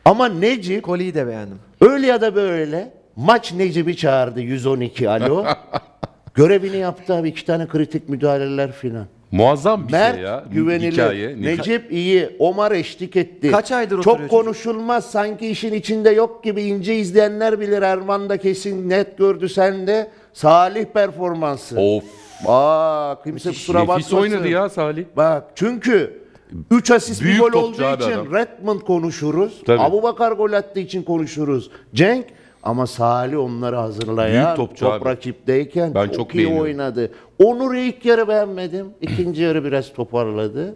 [0.05, 1.59] Ama Necip Koli'yi de beğendim.
[1.81, 5.45] öyle ya da böyle maç Necip'i çağırdı 112 alo.
[6.35, 7.29] Görevini yaptı abi.
[7.29, 9.07] iki tane kritik müdahaleler filan.
[9.33, 10.45] Muazzam bir Mert şey ya.
[10.53, 10.93] güvenilir.
[10.93, 11.43] Hikaye.
[11.43, 12.31] Necip iyi.
[12.39, 13.51] Omar eşlik etti.
[13.51, 15.11] Kaç aydır Çok konuşulmaz.
[15.11, 17.83] Sanki işin içinde yok gibi ince izleyenler bilir.
[17.83, 20.11] Erman da kesin net gördü sen de.
[20.33, 21.81] Salih performansı.
[21.81, 22.05] Of.
[22.47, 24.17] Aa kimse kusura bakmasın.
[24.17, 25.05] Nefis oynadı ya Salih.
[25.17, 26.23] Bak çünkü
[26.71, 28.35] 3 asist bir Büyük gol topçu olduğu abi için adam.
[28.35, 29.63] Redmond konuşuruz.
[29.67, 29.81] Tabii.
[29.83, 31.71] Abu Bakar gol attığı için konuşuruz.
[31.95, 32.27] Cenk
[32.67, 35.05] ama Salih onları hazırlayan Büyük topçu top abi.
[35.05, 36.63] rakipteyken Ben çok, çok iyi beğeniyorum.
[36.65, 37.11] oynadı.
[37.39, 38.87] Onur'u ilk yarı beğenmedim.
[39.01, 40.75] İkinci yarı biraz toparladı.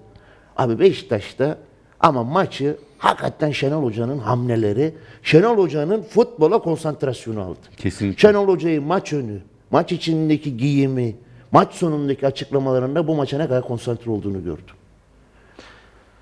[0.56, 1.58] Abi Beşiktaş'ta
[2.00, 7.58] ama maçı hakikaten Şenol Hoca'nın hamleleri, Şenol Hoca'nın futbola konsantrasyonu aldı.
[7.76, 8.18] Kesinlikle.
[8.20, 9.38] Şenol Hoca'yı maç önü,
[9.70, 11.16] maç içindeki giyimi,
[11.52, 14.74] maç sonundaki açıklamalarında bu maça ne kadar konsantre olduğunu gördüm.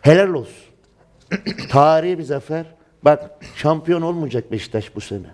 [0.01, 0.65] Helal olsun.
[1.71, 2.67] Tarihi bir zafer.
[3.05, 5.27] Bak şampiyon olmayacak Beşiktaş bu sene.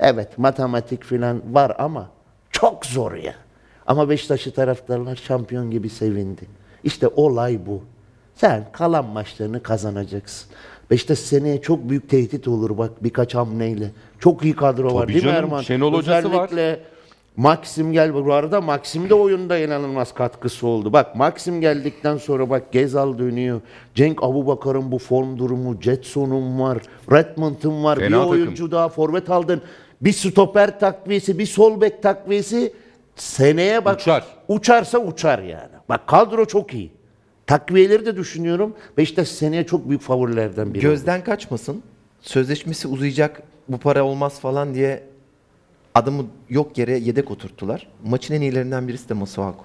[0.00, 2.10] Evet matematik filan var ama
[2.50, 3.34] çok zor ya.
[3.86, 6.42] Ama Beşiktaşlı taraftarlar şampiyon gibi sevindi.
[6.84, 7.82] İşte olay bu.
[8.34, 10.50] Sen kalan maçlarını kazanacaksın.
[10.90, 13.90] Beşiktaş seneye çok büyük tehdit olur bak birkaç hamleyle.
[14.18, 15.62] Çok iyi kadro var Tabii değil mi canım, Erman?
[15.62, 16.44] Şenol hocası var.
[16.44, 16.80] Özellikle
[17.36, 20.92] Maxim gel bu arada Maxim de oyunda inanılmaz katkısı oldu.
[20.92, 23.60] Bak Maxim geldikten sonra bak Gezal dönüyor.
[23.94, 26.78] Cenk Abubakar'ın bu form durumu, Jetson'un var,
[27.12, 27.98] Redmond'un var.
[27.98, 28.30] Fena bir takım.
[28.30, 29.62] oyuncu daha forvet aldın.
[30.00, 32.72] Bir stoper takviyesi, bir sol bek takviyesi
[33.16, 34.24] seneye bak Uçar.
[34.48, 35.70] uçarsa uçar yani.
[35.88, 36.90] Bak kadro çok iyi.
[37.46, 38.74] Takviyeleri de düşünüyorum.
[38.96, 40.82] Beşiktaş seneye çok büyük favorilerden biri.
[40.82, 41.82] Gözden kaçmasın.
[42.20, 45.02] Sözleşmesi uzayacak bu para olmaz falan diye
[45.94, 47.86] adamı yok yere yedek oturttular.
[48.04, 49.64] Maçın en iyilerinden birisi de Masuaku.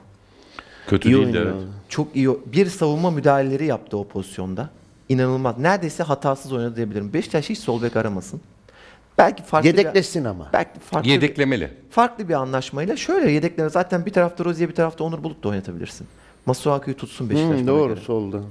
[0.88, 1.54] Kötü İyi değildi evet.
[1.90, 2.30] Çok iyi.
[2.46, 4.70] Bir savunma müdahaleleri yaptı o pozisyonda.
[5.10, 5.58] İnanılmaz.
[5.58, 7.14] Neredeyse hatasız oynadı diyebilirim.
[7.14, 8.42] Beşiktaş hiç sol bek aramasın.
[9.18, 10.50] Belki farklı Yedeklesin bir, ama.
[10.54, 11.74] Belki farklı bir, Yedeklemeli.
[11.90, 16.08] farklı bir anlaşmayla şöyle yedekleme zaten bir tarafta Rozier bir tarafta Onur Bulut da oynatabilirsin.
[16.46, 17.60] Masuaku'yu tutsun Beşiktaş.
[17.60, 18.00] Hmm, doğru göre.
[18.00, 18.42] solda.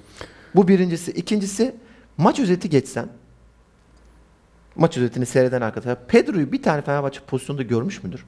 [0.55, 1.11] Bu birincisi.
[1.13, 1.75] İkincisi
[2.17, 3.09] maç özeti geçsen
[4.77, 8.25] maç özetini seyreden arkadaşlar Pedro'yu bir tane Fenerbahçe pozisyonda görmüş müdür?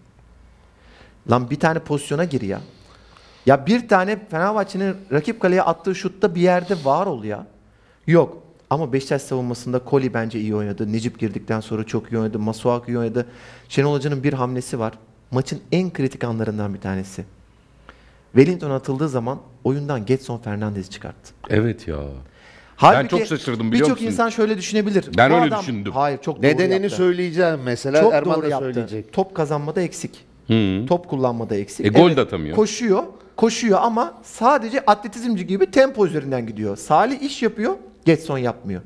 [1.30, 2.60] Lan bir tane pozisyona gir ya.
[3.46, 7.46] Ya bir tane Fenerbahçe'nin rakip kaleye attığı şutta bir yerde var ol ya.
[8.06, 8.42] Yok.
[8.70, 10.92] Ama Beşiktaş savunmasında Koli bence iyi oynadı.
[10.92, 12.38] Necip girdikten sonra çok iyi oynadı.
[12.38, 13.26] Masuaku iyi oynadı.
[13.68, 14.92] Şenol Hoca'nın bir hamlesi var.
[15.30, 17.24] Maçın en kritik anlarından bir tanesi.
[18.32, 21.32] Wellington atıldığı zaman oyundan Getson Fernandez'i çıkarttı.
[21.50, 21.96] Evet ya.
[22.76, 24.06] Halbuki çok şaşırdım, biliyor Birçok musun?
[24.12, 25.04] insan şöyle düşünebilir.
[25.18, 25.92] Ben Bu öyle adam- düşündüm.
[25.92, 26.96] Hayır çok doğru Nedenini yaptı.
[26.96, 28.64] söyleyeceğim mesela Çok Erman doğru da yaptı.
[28.64, 29.12] söyleyecek.
[29.12, 30.24] Top kazanmada eksik.
[30.46, 30.86] Hı.
[30.88, 31.86] Top kullanmada eksik.
[31.86, 32.56] E, gol de atamıyor.
[32.56, 33.02] Koşuyor.
[33.36, 36.76] Koşuyor ama sadece atletizmci gibi tempo üzerinden gidiyor.
[36.76, 37.74] Salih iş yapıyor,
[38.06, 38.82] Getson yapmıyor.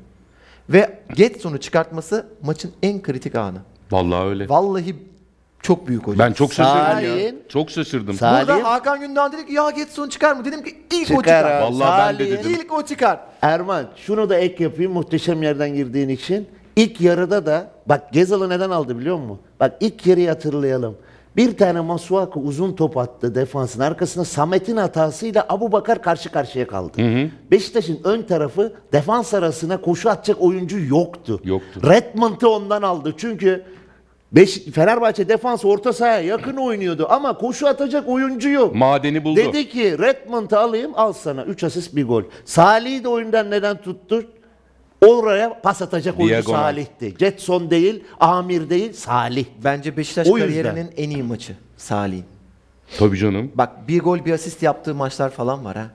[0.69, 3.57] Ve Getson'u çıkartması maçın en kritik anı.
[3.91, 4.49] Vallahi öyle.
[4.49, 4.95] Vallahi
[5.61, 6.19] Çok büyük hocam.
[6.27, 7.31] Ben çok şaşırdım ya.
[7.49, 8.15] Çok şaşırdım.
[8.15, 10.45] Salih- Burada Hakan Gündoğan dedi ki ya Getson çıkar mı?
[10.45, 11.51] Dedim ki ilk o Çıkar çıkar.
[11.51, 11.63] abi.
[11.63, 12.51] Vallahi ben de dedim.
[12.51, 13.19] İlk o çıkar.
[13.41, 16.47] Erman şunu da ek yapayım muhteşem yerden girdiğin için.
[16.75, 19.39] İlk yarıda da bak Gezal'ı neden aldı biliyor musun?
[19.59, 20.97] Bak ilk yarıyı hatırlayalım.
[21.37, 26.97] Bir tane Masuaku uzun top attı defansın arkasına Samet'in hatasıyla Abu Bakar karşı karşıya kaldı.
[27.51, 31.41] Beşiktaş'ın ön tarafı defans arasına koşu atacak oyuncu yoktu.
[31.43, 31.81] Yoktu.
[31.89, 33.13] Redmond'u ondan aldı.
[33.17, 33.63] Çünkü
[34.31, 38.75] Beş, Fenerbahçe defans orta sahaya yakın oynuyordu ama koşu atacak oyuncu yok.
[38.75, 39.39] Madeni buldu.
[39.39, 42.23] Dedi ki Redmond'u alayım al sana 3 asist bir gol.
[42.45, 44.23] Salih'i de oyundan neden tuttu?
[45.05, 46.57] Oraya pas atacak oyuncu Diagonal.
[46.61, 47.13] Salih'ti.
[47.19, 49.45] Jetson değil, Amir değil, Salih.
[49.63, 50.47] Bence Beşiktaş O yüzden.
[50.63, 52.25] kariyerinin en iyi maçı Salih'in.
[52.99, 53.51] Tabii canım.
[53.55, 55.87] Bak bir gol bir asist yaptığı maçlar falan var ha.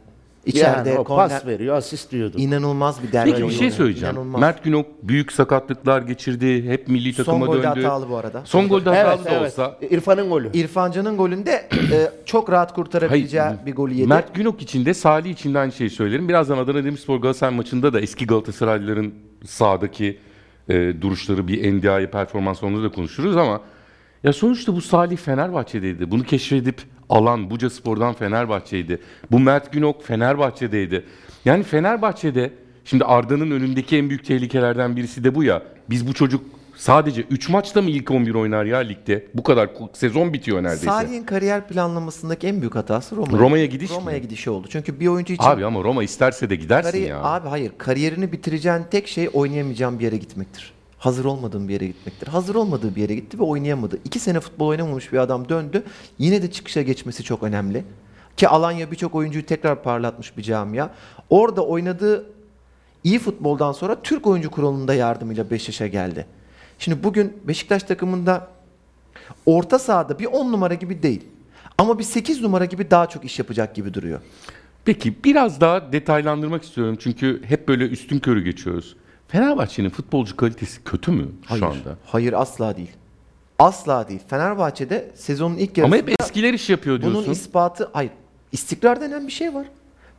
[0.47, 2.37] İçeride yani o pas veriyor, asist diyordu.
[2.39, 4.15] inanılmaz bir derbi Peki bir şey söyleyeceğim.
[4.15, 4.41] İnanılmaz.
[4.41, 6.69] Mert Günok büyük sakatlıklar geçirdi.
[6.69, 7.83] Hep milli Son takıma golde döndü.
[7.83, 8.43] hatalı bu arada.
[8.45, 9.43] Son golde Evet, hatalı da evet.
[9.43, 9.79] olsa.
[9.91, 10.51] İrfan'ın golü.
[10.55, 14.09] İrfan Can'ın golünde e, çok rahat kurtarabileceği Hayır, bir golü yedi.
[14.09, 16.29] Mert Günok için de Salih için de aynı şeyi söylerim.
[16.29, 19.13] Birazdan Adana Demirspor Galatasaray maçında da eski Galatasaraylıların
[19.45, 20.19] sahadaki
[20.69, 23.61] e, duruşları bir NDI'ye performans onları da konuşuruz ama
[24.25, 26.11] ya sonuçta bu Salih Fenerbahçe'deydi.
[26.11, 29.01] Bunu keşfedip alan Buca Spor'dan Fenerbahçe'ydi.
[29.31, 31.05] Bu Mert Günok Fenerbahçe'deydi.
[31.45, 32.53] Yani Fenerbahçe'de
[32.85, 35.63] şimdi Arda'nın önündeki en büyük tehlikelerden birisi de bu ya.
[35.91, 36.45] Biz bu çocuk
[36.77, 39.27] sadece 3 maçta mı ilk 11 oynar ya ligde?
[39.35, 40.85] Bu kadar sezon bitiyor neredeyse.
[40.87, 43.91] Salih'in kariyer planlamasındaki en büyük hatası Roma'ya, Roma'ya gidiş?
[43.91, 44.67] Roma'ya gidişi oldu.
[44.71, 47.23] Çünkü bir oyuncu için Abi ama Roma isterse de gidersin kariyer- ya.
[47.23, 50.73] abi hayır kariyerini bitireceğin tek şey oynayamayacağın bir yere gitmektir.
[50.99, 52.27] Hazır olmadığın bir yere gitmektir.
[52.29, 53.99] Hazır olmadığı bir yere gitti ve oynayamadı.
[54.05, 55.85] İki sene futbol oynamamış bir adam döndü.
[56.19, 57.85] Yine de çıkışa geçmesi çok önemli.
[58.37, 60.91] Ki Alanya birçok oyuncuyu tekrar parlatmış bir camia.
[61.31, 62.27] Orada oynadığı
[63.05, 66.27] iyi futboldan sonra Türk oyuncu kurulunda yardımıyla Beşiktaş'a geldi.
[66.79, 68.49] Şimdi bugün Beşiktaş takımında
[69.47, 71.25] orta sahada bir 10 numara gibi değil.
[71.79, 74.21] Ama bir 8 numara gibi daha çok iş yapacak gibi duruyor.
[74.85, 78.97] Peki biraz daha detaylandırmak istiyorum çünkü hep böyle üstün körü geçiyoruz.
[79.29, 81.61] Fenerbahçe'nin futbolcu kalitesi kötü mü Hayır.
[81.61, 81.97] şu anda?
[82.07, 82.91] Hayır asla değil.
[83.59, 84.21] Asla değil.
[84.29, 87.23] Fenerbahçe'de sezonun ilk Ama yarısında hep eskiler iş yapıyor diyorsun.
[87.25, 88.11] bunun ispatı hayır.
[88.53, 89.67] İstikrar denen bir şey var.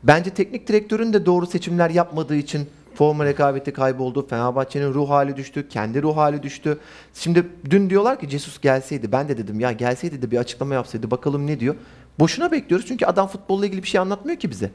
[0.04, 4.28] Bence teknik direktörün de doğru seçimler yapmadığı için forma rekabeti kayboldu.
[4.28, 5.70] Fenerbahçe'nin ruh hali düştü.
[5.70, 6.78] Kendi ruh hali düştü.
[7.14, 9.12] Şimdi dün diyorlar ki Jesus gelseydi.
[9.12, 11.12] Ben de dedim ya gelseydi de bir açıklama yapsaydı.
[11.12, 11.76] Bakalım ne diyor.
[12.20, 14.72] Boşuna bekliyoruz çünkü adam futbolla ilgili bir şey anlatmıyor ki bize.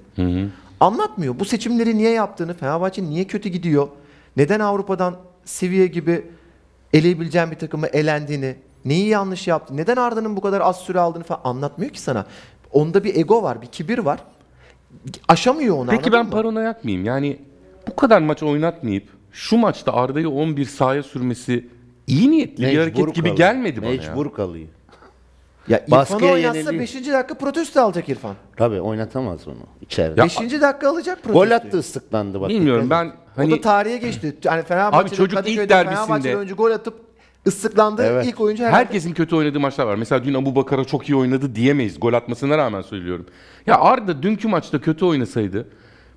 [0.80, 1.38] Anlatmıyor.
[1.40, 3.88] Bu seçimleri niye yaptığını, Fenerbahçe niye kötü gidiyor?
[4.36, 6.24] Neden Avrupa'dan Sevilla gibi
[6.92, 11.40] eleyebileceğin bir takımı elendiğini, neyi yanlış yaptı, neden Arda'nın bu kadar az süre aldığını falan
[11.44, 12.26] anlatmıyor ki sana.
[12.72, 14.20] Onda bir ego var, bir kibir var.
[15.28, 16.30] Aşamıyor onu Peki ben mı?
[16.30, 17.04] paranoyak mıyım?
[17.04, 17.38] Yani
[17.88, 21.68] bu kadar maç oynatmayıp şu maçta Arda'yı 11 sahaya sürmesi
[22.06, 23.36] iyi niyetli bir hareket gibi kalıyor.
[23.36, 23.96] gelmedi bana ya.
[23.96, 24.68] Mecbur kalıyor.
[25.68, 26.78] Ya İrfan'ı Baskıya oynatsa yenildi.
[26.78, 26.94] 5.
[26.94, 28.34] dakika protesto alacak İrfan.
[28.56, 30.22] Tabii oynatamaz onu içeride.
[30.22, 30.36] 5.
[30.38, 31.44] dakika alacak protesto.
[31.44, 32.48] Gol attı ıslıklandı bak.
[32.48, 34.36] Bilmiyorum ben o hani da tarihe geçti.
[34.44, 36.94] Yani Fenerbahçe'nin Abi çocuk ilk derbisinde- oyuncu gol atıp
[37.46, 38.02] ıslıklandı.
[38.02, 38.26] Evet.
[38.26, 38.76] İlk oyuncu herhalde.
[38.76, 39.94] herkesin kötü oynadığı maçlar var.
[39.96, 42.00] Mesela dün Abu Bakar'a çok iyi oynadı diyemeyiz.
[42.00, 43.26] Gol atmasına rağmen söylüyorum.
[43.66, 45.68] Ya Arda dünkü maçta kötü oynasaydı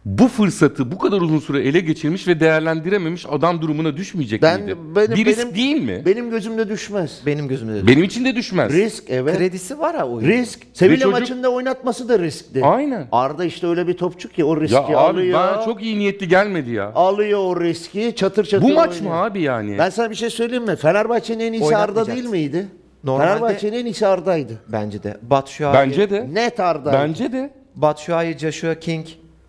[0.05, 4.77] bu fırsatı bu kadar uzun süre ele geçirmiş ve değerlendirememiş adam durumuna düşmeyecek Ben miydi?
[4.95, 6.01] benim, bir risk benim, değil mi?
[6.05, 7.21] Benim gözümde düşmez.
[7.25, 7.87] Benim gözümde de.
[7.87, 8.73] Benim için de düşmez.
[8.73, 9.37] Risk evet.
[9.37, 10.27] Kredisi var ha oyuncu.
[10.27, 10.59] Risk.
[10.73, 12.65] Sevilla çocuk- maçında oynatması da riskti.
[12.65, 13.07] Aynen.
[13.11, 15.39] Arda işte öyle bir topçu ki o riski Ya abi alıyor.
[15.39, 16.91] bana çok iyi niyetli gelmedi ya.
[16.95, 19.15] Alıyor o riski çatır çatır Bu maç oynuyor.
[19.15, 19.77] mı abi yani?
[19.77, 20.75] Ben sana bir şey söyleyeyim mi?
[20.75, 22.67] Fenerbahçe'nin en iyisi Arda değil miydi?
[23.03, 24.53] Normalde- Fenerbahçe'nin en iyisi Arda'ydı.
[24.67, 25.17] Bence de.
[25.21, 26.27] Batshuayi, Bence de.
[26.33, 26.97] Net Arda'ydı.
[26.97, 27.49] Bence de.
[27.75, 29.05] Batshuayi, Joshua King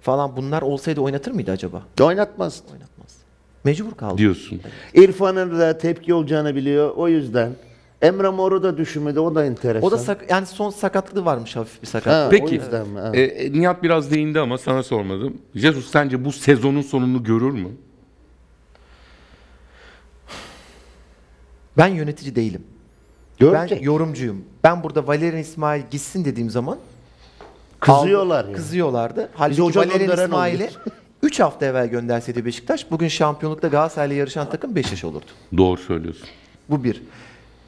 [0.06, 1.82] falan bunlar olsaydı oynatır mıydı acaba?
[2.00, 2.62] Oynatmaz.
[2.72, 3.16] Oynatmaz.
[3.64, 4.18] Mecbur kaldı.
[4.18, 4.60] Diyorsun.
[4.94, 6.90] İrfan'ın da tepki olacağını biliyor.
[6.96, 7.52] O yüzden.
[8.02, 9.20] Emre Mor'u da düşünmedi.
[9.20, 9.88] O da enteresan.
[9.88, 12.12] O da sak- yani son sakatlığı varmış hafif bir sakat.
[12.12, 12.54] Ha, o Peki.
[12.54, 13.00] yüzden mi?
[13.00, 13.10] Ha.
[13.14, 15.36] E, e, Nihat biraz değindi ama sana sormadım.
[15.54, 17.68] Jesus sence bu sezonun sonunu görür mü?
[21.78, 22.62] Ben yönetici değilim.
[23.38, 23.78] Görecek.
[23.80, 24.44] Ben yorumcuyum.
[24.64, 26.78] Ben burada Valerian İsmail gitsin dediğim zaman
[27.80, 28.56] Kızıyorlar yani.
[28.56, 29.28] Kızıyorlardı.
[29.34, 30.70] Halbuki hoca Valerian gönderen İsmail'i oluyor.
[31.22, 35.26] 3 hafta evvel gönderseydi Beşiktaş bugün şampiyonlukta Galatasaray'la yarışan takım Beşiktaş olurdu.
[35.56, 36.28] Doğru söylüyorsun.
[36.70, 37.02] Bu bir.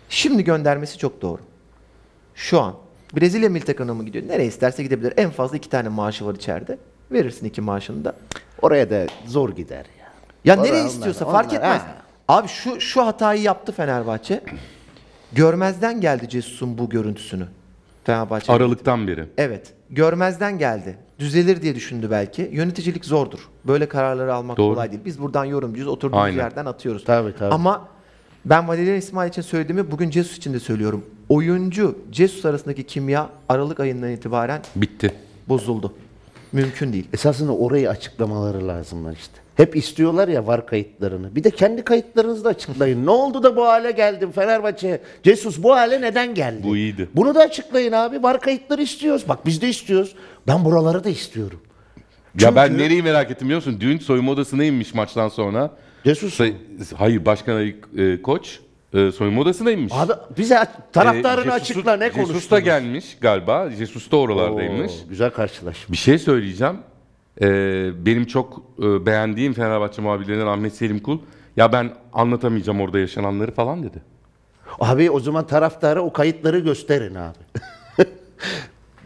[0.09, 1.41] Şimdi göndermesi çok doğru.
[2.35, 2.75] Şu an
[3.17, 4.29] Brezilya milli takımına mı gidiyor?
[4.29, 5.13] Nereye isterse gidebilir.
[5.17, 6.79] En fazla iki tane maaşı var içeride.
[7.13, 8.15] Verirsin iki maaşını da.
[8.63, 10.13] Oraya da zor gider ya.
[10.45, 11.83] Ya Onlar- nereye onlar- istiyorsa onlar- fark etmez.
[11.83, 11.95] ha.
[12.29, 14.43] Abi şu şu hatayı yaptı Fenerbahçe.
[15.33, 17.47] Görmezden geldi Cesus'un bu görüntüsünü.
[18.05, 18.53] Fenerbahçe.
[18.53, 19.27] Aralıktan beri.
[19.39, 19.73] Evet.
[19.91, 20.97] Görmezden geldi.
[21.19, 22.51] Düzelir diye düşündü belki.
[22.53, 23.39] Yöneticilik zordur.
[23.67, 24.75] Böyle kararları almak Doğru.
[24.75, 25.03] kolay değil.
[25.05, 25.89] Biz buradan yorumcuyuz.
[25.89, 26.37] Oturduğumuz Aynen.
[26.37, 27.05] yerden atıyoruz.
[27.05, 27.55] Tabii, tabii.
[27.55, 27.89] Ama
[28.45, 31.05] ben Valerian İsmail için söylediğimi bugün Jesus için de söylüyorum.
[31.29, 35.15] oyuncu Jesus arasındaki kimya Aralık ayından itibaren Bitti.
[35.49, 35.93] bozuldu.
[36.53, 37.09] Mümkün değil.
[37.13, 39.35] Esasında orayı açıklamaları lazımlar işte.
[39.59, 41.37] Hep istiyorlar ya var kayıtlarını.
[41.37, 43.07] Bir de kendi kayıtlarınızı da açıklayın.
[43.07, 45.01] ne oldu da bu hale geldim Fenerbahçe?
[45.25, 46.61] Jesus bu hale neden geldi?
[46.65, 47.09] Bu iyiydi.
[47.17, 48.23] Bunu da açıklayın abi.
[48.23, 49.25] Var kayıtları istiyoruz.
[49.29, 50.15] Bak biz de istiyoruz.
[50.47, 51.61] Ben buraları da istiyorum.
[52.41, 53.77] Ya ben nereyi merak ettim biliyor musun?
[53.81, 55.71] Dün soyunma odasına inmiş maçtan sonra.
[56.05, 56.55] Jesus Say-
[56.97, 58.61] hayır başkan Ali e, koç
[58.95, 59.93] e, soyunma odasına inmiş.
[59.97, 63.71] Abi bize aç- taraftarını E, açıkla Jesus'u- ne Jesus da gelmiş galiba.
[63.79, 64.93] Jesus da oralardaymış.
[64.93, 65.93] Oo, güzel karşılaşma.
[65.93, 66.77] Bir şey söyleyeceğim.
[67.43, 71.19] Ee, benim çok e, beğendiğim Fenerbahçe muhabirlerinden Ahmet Selim Kul.
[71.57, 74.03] Ya ben anlatamayacağım orada yaşananları falan dedi.
[74.81, 77.39] Abi o zaman taraftara o kayıtları gösterin abi.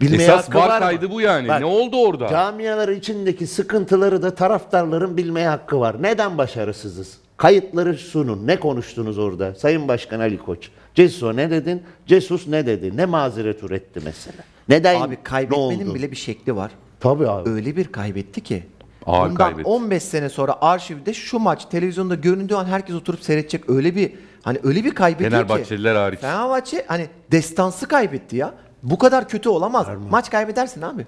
[0.00, 0.84] Bilmeye Esas hakkı var var mı?
[0.84, 1.48] kaydı bu yani.
[1.48, 2.28] Bak, ne oldu orada?
[2.28, 6.02] Camialar içindeki sıkıntıları da taraftarların bilmeye hakkı var.
[6.02, 7.18] Neden başarısızız?
[7.36, 8.46] Kayıtları sunun.
[8.46, 9.54] Ne konuştunuz orada?
[9.54, 10.70] Sayın Başkan Ali Koç.
[10.94, 11.82] Ceso ne dedin?
[12.06, 12.96] Cesus ne dedi?
[12.96, 14.44] Ne mazeret üretti mesela?
[14.68, 15.00] Neden?
[15.00, 15.94] Abi ne kaybetmenin oldu?
[15.94, 16.70] bile bir şekli var.
[17.02, 17.50] Tabii abi.
[17.50, 18.62] Öyle bir kaybetti ki.
[19.06, 19.68] Ağır Bundan kaybetti.
[19.68, 23.70] 15 sene sonra arşivde şu maç televizyonda göründüğü an herkes oturup seyredecek.
[23.70, 24.12] Öyle bir
[24.42, 25.36] hani öyle bir kaybediyor ki.
[25.48, 26.20] Fenerbahçeliler hariç.
[26.20, 28.54] Fenerbahçe hani destansı kaybetti ya.
[28.82, 29.86] Bu kadar kötü olamaz.
[30.10, 31.06] Maç kaybedersin abi.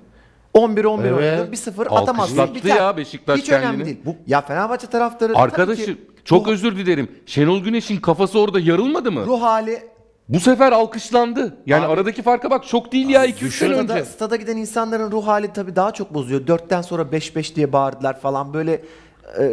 [0.54, 1.12] 11-11 Evet.
[1.18, 2.76] oynadın 1-0 atamazsın Alkışlattı biter.
[2.76, 3.84] ya Beşiktaş Hiç önemli kendini.
[3.84, 4.16] değil.
[4.26, 7.08] ya Fenerbahçe taraftarı tabii Arkadaşı ki çok özür dilerim.
[7.26, 9.26] Şenol Güneş'in kafası orada yarılmadı mı?
[9.26, 9.82] ruh hali
[10.28, 11.56] Bu sefer alkışlandı.
[11.66, 14.04] Yani Abi- aradaki farka bak çok değil ya 2-3 sene Stada, önce.
[14.04, 16.46] stada giden insanların ruh hali tabii daha çok bozuyor.
[16.46, 18.54] Dörtten sonra 5-5 diye bağırdılar falan.
[18.54, 18.82] Böyle e,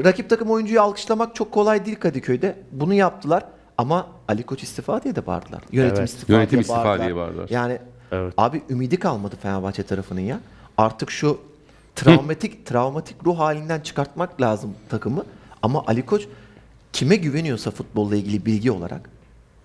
[0.04, 2.56] rakip takım oyuncuyu alkışlamak çok kolay değil Kadıköy'de.
[2.72, 3.44] Bunu yaptılar
[3.78, 5.62] ama Ali Koç istifa diye de bağırdılar.
[5.72, 6.10] Yönetim Evet.
[6.10, 7.08] istifa Yönetim diye istifa bağırdılar.
[7.08, 7.48] diye bağırdılar.
[7.50, 7.78] Yani
[8.12, 8.34] Evet.
[8.38, 10.40] abi ümidi kalmadı Fenerbahçe tarafının ya.
[10.78, 11.40] Artık şu
[11.96, 15.24] travmatik travmatik ruh halinden çıkartmak lazım takımı.
[15.62, 16.28] Ama Ali Koç
[16.94, 19.10] kime güveniyorsa futbolla ilgili bilgi olarak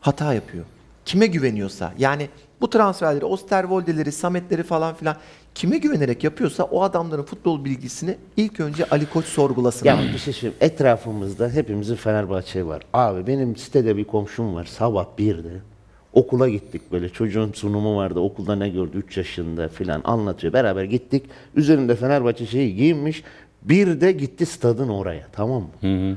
[0.01, 0.65] hata yapıyor.
[1.07, 2.29] Kime güveniyorsa yani
[2.61, 5.17] bu transferleri, Osterwolde'leri, Samet'leri falan filan
[5.55, 9.87] kime güvenerek yapıyorsa o adamların futbol bilgisini ilk önce Ali Koç sorgulasın.
[9.87, 10.03] Ya abi.
[10.03, 10.57] bir şey söyleyeyim.
[10.61, 12.83] Etrafımızda hepimizin Fenerbahçe var.
[12.93, 14.65] Abi benim sitede bir komşum var.
[14.65, 15.61] Sabah 1'de
[16.13, 17.09] okula gittik böyle.
[17.09, 18.21] Çocuğun sunumu vardı.
[18.21, 18.97] Okulda ne gördü?
[18.97, 20.53] 3 yaşında filan anlatıyor.
[20.53, 21.25] Beraber gittik.
[21.57, 23.23] Üzerinde Fenerbahçe şeyi giyinmiş.
[23.63, 25.27] Bir de gitti stadın oraya.
[25.33, 26.17] Tamam mı?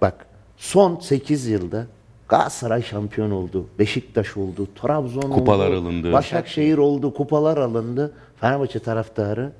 [0.00, 1.86] Bak son 8 yılda
[2.30, 3.66] Galatasaray şampiyon oldu.
[3.78, 4.68] Beşiktaş oldu.
[4.82, 5.76] Trabzon Kupalar oldu.
[5.78, 6.12] alındı.
[6.12, 7.14] Başakşehir oldu.
[7.14, 8.12] Kupalar alındı.
[8.40, 9.52] Fenerbahçe taraftarı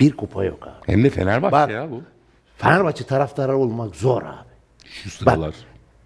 [0.00, 0.92] bir kupa yok abi.
[0.92, 1.70] Hem de Fenerbahçe Bak.
[1.70, 2.02] ya bu.
[2.56, 4.48] Fenerbahçe taraftarı olmak zor abi.
[4.84, 5.54] Şu sıralar.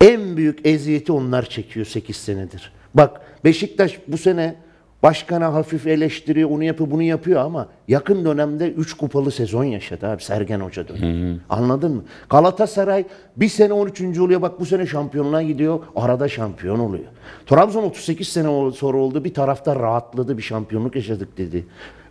[0.01, 2.73] En büyük eziyeti onlar çekiyor 8 senedir.
[2.95, 4.57] Bak Beşiktaş bu sene
[5.03, 10.23] başkana hafif eleştiriyor, onu yapıyor, bunu yapıyor ama yakın dönemde 3 kupalı sezon yaşadı abi
[10.23, 11.41] Sergen Hoca dönemi.
[11.49, 12.05] Anladın mı?
[12.31, 13.05] Galatasaray
[13.37, 14.19] bir sene 13.
[14.19, 17.05] oluyor bak bu sene şampiyonluğa gidiyor, arada şampiyon oluyor.
[17.47, 21.67] Trabzon 38 sene sonra oldu bir taraftar rahatladı, bir şampiyonluk yaşadık dedi.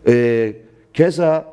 [0.08, 0.54] Ee,
[0.94, 1.46] keza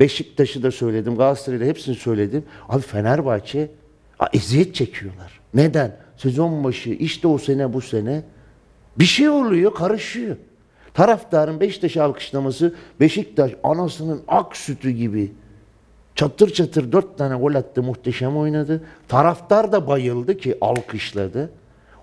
[0.00, 2.44] Beşiktaş'ı da söyledim, Galatasaray'ı da hepsini söyledim.
[2.68, 3.70] Abi Fenerbahçe
[4.18, 5.40] a, eziyet çekiyorlar.
[5.54, 5.96] Neden?
[6.16, 8.22] Sezon başı işte o sene bu sene
[8.98, 10.36] bir şey oluyor, karışıyor.
[10.94, 15.32] Taraftarın Beşiktaş'ı alkışlaması Beşiktaş anasının ak sütü gibi
[16.14, 18.82] çatır çatır dört tane gol attı muhteşem oynadı.
[19.08, 21.50] Taraftar da bayıldı ki alkışladı.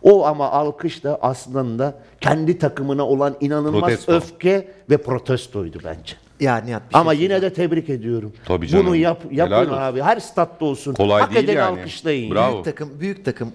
[0.03, 4.11] O ama alkış da aslında kendi takımına olan inanılmaz Protesto.
[4.13, 6.13] öfke ve protestoydu bence.
[6.39, 8.33] Ya Nihat bir şey Ama yine de tebrik ediyorum.
[8.45, 8.85] Tabii canım.
[8.85, 10.01] Bunu yap, yapın Helal abi.
[10.01, 10.93] Her statta olsun.
[10.93, 11.79] Kolay Hak değil yani.
[11.79, 12.31] alkışlayın.
[12.35, 12.53] Bravo.
[12.53, 13.51] Büyük takım, büyük takım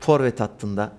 [0.00, 0.92] forvet hattında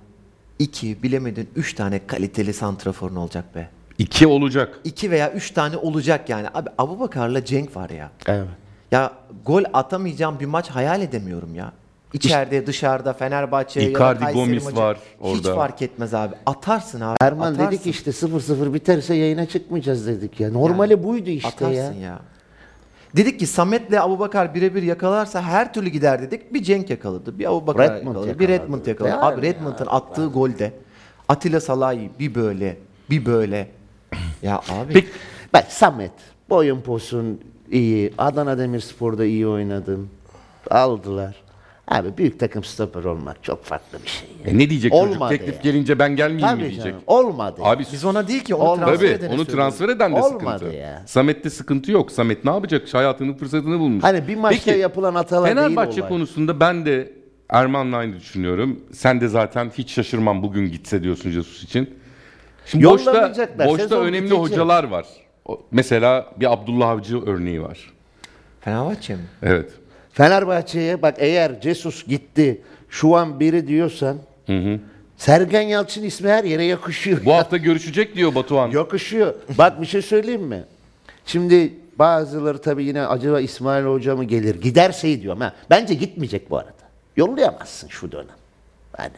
[0.60, 3.69] 2 bilemedin 3 tane kaliteli santraforun olacak be.
[3.98, 4.80] İki olacak.
[4.84, 6.48] 2 veya 3 tane olacak yani.
[6.54, 8.12] Abi Abubakar'la Cenk var ya.
[8.28, 8.48] Evet.
[8.91, 9.13] Ya
[9.45, 11.72] gol atamayacağım bir maç hayal edemiyorum ya.
[12.13, 14.76] İçeride, dışarıda, Fenerbahçe ya da Icardi, Kayseri Gomis maçı.
[14.78, 15.56] var Hiç orada.
[15.56, 16.36] fark etmez abi.
[16.45, 17.17] Atarsın abi.
[17.22, 17.72] Erman atarsın.
[17.72, 20.52] dedik işte 0-0 biterse yayına çıkmayacağız dedik ya.
[20.52, 22.02] Normali buydu işte Atarsın ya.
[22.02, 22.19] ya.
[23.15, 26.54] Dedik ki Samet'le Abubakar birebir yakalarsa her türlü gider dedik.
[26.54, 28.63] Bir Cenk yakaladı, bir Abubakar Redmond yakaladı, bir yakaladı.
[28.67, 29.12] Redmond yakaladı.
[29.12, 30.74] Yani Abi Redmond'ın attığı golde
[31.30, 32.78] Atilla Salahi bir böyle,
[33.10, 33.69] bir böyle.
[34.41, 35.08] Ya abi Peki
[35.54, 36.12] Bak Samet
[36.50, 37.41] boyun posun
[37.72, 38.13] iyi.
[38.17, 40.10] Adana Demirspor'da iyi oynadın.
[40.72, 41.36] Aldılar.
[41.89, 44.30] Abi büyük takım stoper olmak çok farklı bir şey.
[44.45, 44.52] ya.
[44.52, 45.08] e ne diyecek çocuk?
[45.08, 45.62] Olmadı Teklif ya.
[45.63, 46.84] gelince ben gelmeyeyim mi Tabii diyecek.
[46.84, 47.02] canım.
[47.08, 47.62] Olmadı.
[47.63, 48.86] Abi biz ona değil ki onu Olmadı.
[48.86, 49.54] transfer Tabii edene onu söylüyoruz.
[49.78, 50.75] transfer eden de Olmadı sıkıntı.
[50.78, 51.04] ya.
[51.06, 52.12] Samet'te sıkıntı yok.
[52.12, 52.93] Samet ne yapacak?
[52.93, 54.04] Hayatının fırsatını bulmuş.
[54.04, 56.10] Hani bir maçta Peki, yapılan hatalar değil Fenerbahçe olay.
[56.10, 57.13] konusunda ben de
[57.49, 58.80] Erman'la aynı düşünüyorum.
[58.93, 61.89] Sen de zaten hiç şaşırmam bugün gitse diyorsun Jesus için.
[62.65, 64.39] Şimdi boşta, Yollamayacaklar, boşta sezon önemli bitecek.
[64.39, 65.06] hocalar var.
[65.45, 67.80] O- Mesela bir Abdullah Avcı örneği var.
[68.62, 69.21] Fenerbahçe mi?
[69.43, 69.71] Evet.
[70.13, 74.17] Fenerbahçe'ye bak eğer Jesus gitti şu an biri diyorsan
[75.17, 77.26] Sergen Yalçın ismi her yere yakışıyor.
[77.26, 78.72] Bu hafta görüşecek diyor Batuhan.
[78.72, 79.34] Yakışıyor.
[79.58, 80.63] Bak bir şey söyleyeyim mi?
[81.26, 84.62] Şimdi bazıları tabii yine acaba İsmail Hoca mı gelir?
[84.62, 85.54] Giderse diyorum ha.
[85.69, 86.72] Bence gitmeyecek bu arada.
[87.17, 88.36] Yollayamazsın şu dönem.
[88.98, 89.13] Hani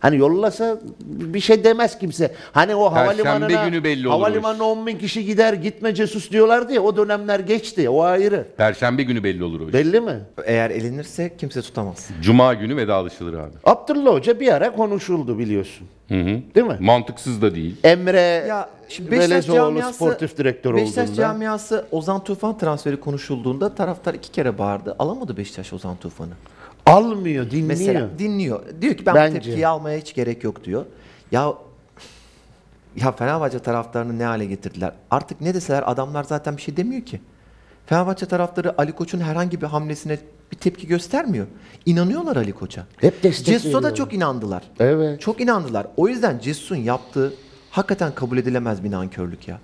[0.00, 2.34] Hani yollasa bir şey demez kimse.
[2.52, 6.72] Hani o Perşembe havalimanına günü belli olur havalimanına 10 bin kişi gider gitme cesus diyorlardı
[6.72, 7.88] ya o dönemler geçti.
[7.88, 8.46] O ayrı.
[8.56, 9.74] Perşembe günü belli olur o iş.
[9.74, 10.20] Belli mi?
[10.44, 12.08] Eğer elenirse kimse tutamaz.
[12.22, 13.52] Cuma günü vedalaşılır abi.
[13.64, 15.86] Abdullah Hoca bir ara konuşuldu biliyorsun.
[16.08, 16.40] Hı hı.
[16.54, 16.76] Değil mi?
[16.80, 17.76] Mantıksız da değil.
[17.84, 21.22] Emre Ya şimdi Beşiktaş Belezoğlu camiası sportif direktör Beşiktaş olduğunda.
[21.22, 24.96] camiası Ozan Tufan transferi konuşulduğunda taraftar iki kere bağırdı.
[24.98, 26.32] Alamadı Beşiktaş Ozan Tufan'ı.
[26.88, 27.68] Almıyor, dinliyor.
[27.68, 28.62] Mesela dinliyor.
[28.80, 29.38] Diyor ki ben Bence.
[29.38, 30.84] bu tepkiyi almaya hiç gerek yok diyor.
[31.32, 31.52] Ya
[32.96, 34.92] ya Fenerbahçe taraftarını ne hale getirdiler?
[35.10, 37.20] Artık ne deseler adamlar zaten bir şey demiyor ki.
[37.86, 40.18] Fenerbahçe taraftarı Ali Koç'un herhangi bir hamlesine
[40.52, 41.46] bir tepki göstermiyor.
[41.86, 42.86] İnanıyorlar Ali Koç'a.
[42.96, 44.62] Hep Cesus'a da çok inandılar.
[44.80, 45.20] Evet.
[45.20, 45.86] Çok inandılar.
[45.96, 47.34] O yüzden Cesus'un yaptığı
[47.70, 49.58] hakikaten kabul edilemez bir nankörlük ya.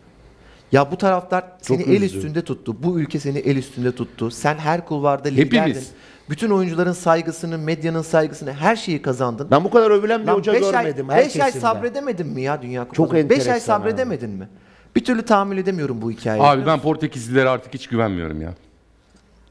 [0.72, 2.16] Ya bu taraftar seni el üzdü.
[2.16, 2.82] üstünde tuttu.
[2.82, 4.30] Bu ülke seni el üstünde tuttu.
[4.30, 5.58] Sen her kulvarda liderdin.
[5.58, 5.90] Hepimiz.
[6.30, 9.48] Bütün oyuncuların saygısını, medyanın saygısını, her şeyi kazandın.
[9.50, 11.10] Ben bu kadar övülen bir Lan hoca beş görmedim.
[11.10, 11.60] Ay, beş ay kesimden.
[11.72, 12.96] sabredemedin mi ya Dünya Kupası?
[12.96, 14.48] Çok 5 ay enteresan sabredemedin mi?
[14.96, 16.42] Bir türlü tahammül edemiyorum bu hikayeyi.
[16.46, 18.54] Abi ben Portekizlilere artık hiç güvenmiyorum ya.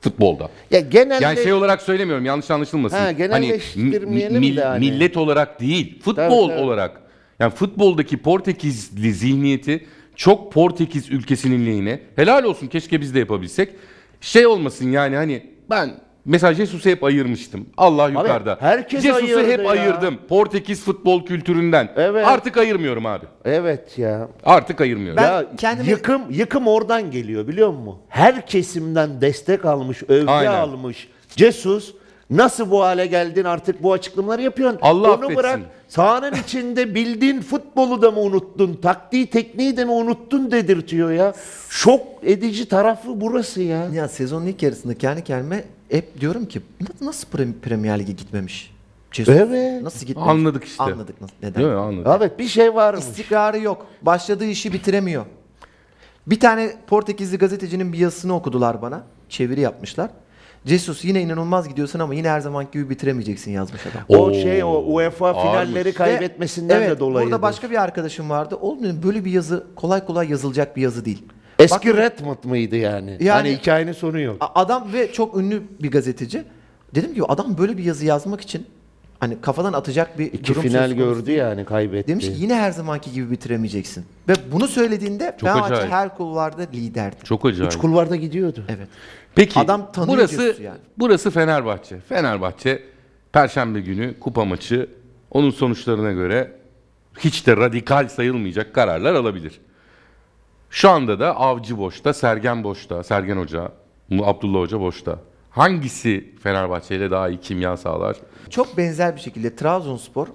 [0.02, 0.50] Futbolda.
[0.72, 2.98] Ya genelde Yani şey olarak söylemiyorum yanlış anlaşılmasın.
[2.98, 4.80] Ha, hani genelleştirmeyelim mi- de hani.
[4.80, 6.16] millet olarak değil, futbol
[6.48, 6.66] Tabii, tabii.
[6.66, 7.02] olarak.
[7.40, 12.00] Yani futboldaki Portekizli zihniyeti çok Portekiz ülkesinin lehine.
[12.16, 13.70] Helal olsun keşke biz de yapabilsek.
[14.22, 15.92] Şey olmasın yani hani ben
[16.26, 17.66] mesela Jesus'u hep ayırmıştım.
[17.78, 18.58] Allah yukarıda.
[18.60, 19.70] herkes Jesus'u ayırdı hep ya.
[19.72, 20.18] ayırdım.
[20.30, 21.90] Portekiz futbol kültüründen.
[21.96, 22.28] Evet.
[22.28, 23.26] Artık ayırmıyorum abi.
[23.46, 24.28] evet ya.
[24.46, 25.18] Artık ayırmıyorum.
[25.18, 27.96] Ben ya kendimi- yıkım yıkım oradan geliyor biliyor musun?
[28.10, 30.52] Her kesimden destek almış, övgü Aynen.
[30.54, 31.08] almış.
[31.36, 31.94] Cesus
[32.30, 34.80] nasıl bu hale geldin artık bu açıklamaları yapıyorsun.
[34.82, 35.38] Allah Onu affetsin.
[35.38, 38.80] bırak sahanın içinde bildiğin futbolu da mı unuttun?
[38.82, 41.34] Taktiği tekniği de mi unuttun dedirtiyor ya.
[41.70, 43.88] Şok edici tarafı burası ya.
[43.94, 48.74] Ya sezonun ilk yarısında kendi kendime hep diyorum ki "Na- nasıl Pre- Premier Lig'e gitmemiş?
[49.12, 49.82] Jesus Evet.
[49.84, 50.32] Nasıl gitmemiş?
[50.32, 50.84] Anladık işte.
[50.84, 51.56] Anladık nasıl, neden?
[51.56, 51.80] Değil mi?
[51.80, 52.14] Anladım.
[52.18, 53.04] Evet bir şey varmış.
[53.04, 53.88] İstikrarı yok.
[54.02, 55.26] Başladığı işi bitiremiyor.
[56.28, 59.04] Bir tane Portekizli gazetecinin bir yazısını okudular bana.
[59.30, 60.10] Çeviri yapmışlar.
[60.66, 64.02] Jesus yine inanılmaz gidiyorsun ama yine her zamanki gibi bitiremeyeceksin yazmış adam.
[64.10, 65.44] O Oo, şey o UEFA ağırmış.
[65.44, 67.26] finalleri kaybetmesinden evet, de dolayı.
[67.26, 68.58] Burada başka bir arkadaşım vardı.
[68.62, 71.24] Oğlum dedim böyle bir yazı kolay kolay yazılacak bir yazı değil.
[71.60, 73.18] Eski Bak- Redmond mıydı yani?
[73.20, 74.52] Yani- hani hikayenin sonu yok.
[74.56, 76.44] Adam ve çok ünlü bir gazeteci.
[76.96, 78.66] Dedim ki adam böyle bir yazı yazmak için
[79.20, 82.08] hani kafadan atacak bir İki durum final söz konusu gördü yani kaybetti.
[82.08, 84.06] Demiş ki yine her zamanki gibi bitiremeyeceksin.
[84.30, 85.92] Ve bunu söylediğinde Çok Fenerbahçe acayip.
[85.92, 87.16] her kulvarda liderdi.
[87.24, 87.74] Çok acayip.
[87.74, 88.64] Üç kulvarda gidiyordu.
[88.70, 88.88] Evet.
[89.36, 90.78] Peki Adam tanıyor burası yani.
[90.98, 92.00] burası Fenerbahçe.
[92.00, 92.84] Fenerbahçe
[93.34, 94.90] Perşembe günü kupa maçı
[95.32, 96.52] onun sonuçlarına göre
[97.20, 99.60] hiç de radikal sayılmayacak kararlar alabilir.
[100.74, 103.72] Şu anda da Avcı boşta, Sergen boşta, Sergen Hoca,
[104.24, 105.20] Abdullah Hoca boşta.
[105.50, 108.18] Hangisi Fenerbahçe ile daha iyi kimya sağlar?
[108.50, 110.28] Çok benzer bir şekilde Trabzonspor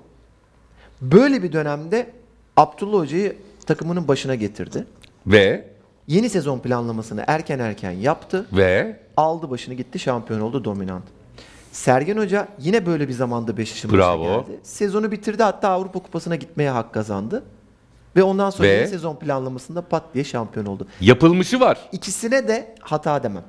[1.03, 2.11] böyle bir dönemde
[2.57, 4.87] Abdullah Hoca'yı takımının başına getirdi.
[5.27, 5.68] Ve
[6.07, 8.46] Yeni sezon planlamasını erken erken yaptı.
[8.53, 11.05] ve Aldı başını gitti şampiyon oldu dominant.
[11.72, 14.61] Sergen Hoca yine böyle bir zamanda Beşiktaş'ın başına geldi.
[14.62, 17.44] Sezonu bitirdi hatta Avrupa Kupası'na gitmeye hak kazandı.
[18.18, 20.87] Ve ondan sonra Ve- yeni sezon planlamasında pat diye şampiyon oldu.
[21.00, 21.78] yapılmışı var.
[21.92, 23.44] İkisine de hata demem.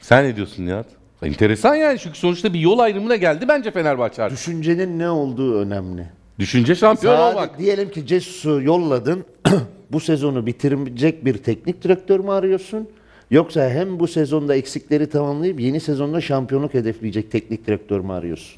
[0.00, 0.86] Sen ne diyorsun Nihat?
[1.22, 4.38] Enteresan yani çünkü sonuçta bir yol ayrımına geldi bence Fenerbahçe artık.
[4.38, 6.06] Düşüncenin ne olduğu önemli.
[6.38, 7.58] Düşünce şampiyon Sadece olmak.
[7.58, 9.24] diyelim ki Cesus'u yolladın.
[9.92, 12.88] bu sezonu bitirecek bir teknik direktör mü arıyorsun?
[13.30, 18.56] Yoksa hem bu sezonda eksikleri tamamlayıp yeni sezonda şampiyonluk hedefleyecek teknik direktör mü arıyorsun?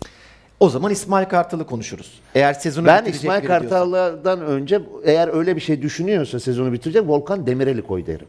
[0.61, 2.21] O zaman İsmail Kartal'ı konuşuruz.
[2.35, 3.71] Eğer sezonu Ben bitirecek İsmail biri diyorsan.
[3.71, 8.27] Kartal'dan önce eğer öyle bir şey düşünüyorsa sezonu bitirecek Volkan Demirel'i koy derim.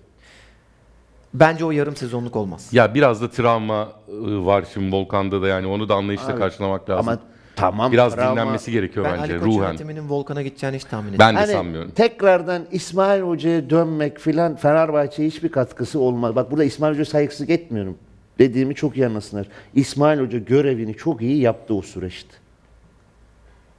[1.33, 2.67] Bence o yarım sezonluk olmaz.
[2.71, 7.09] Ya biraz da travma ı, var şimdi Volkan'da da yani onu da anlayışla karşılamak lazım.
[7.09, 7.19] Ama
[7.55, 7.91] tamam.
[7.91, 9.67] biraz travma- dinlenmesi gerekiyor Ben bence Ali Koç ruhen.
[9.67, 11.19] yönetiminin Volkan'a gideceğini hiç tahmin etmiyorum.
[11.29, 11.91] Ben de Hani sanmıyorum.
[11.91, 16.35] tekrardan İsmail Hoca'ya dönmek filan Fenerbahçe'ye hiçbir katkısı olmaz.
[16.35, 17.97] Bak burada İsmail Hoca saygısızlık etmiyorum.
[18.40, 19.48] Dediğimi çok iyi anlasınlar.
[19.75, 22.33] İsmail Hoca görevini çok iyi yaptı o süreçte.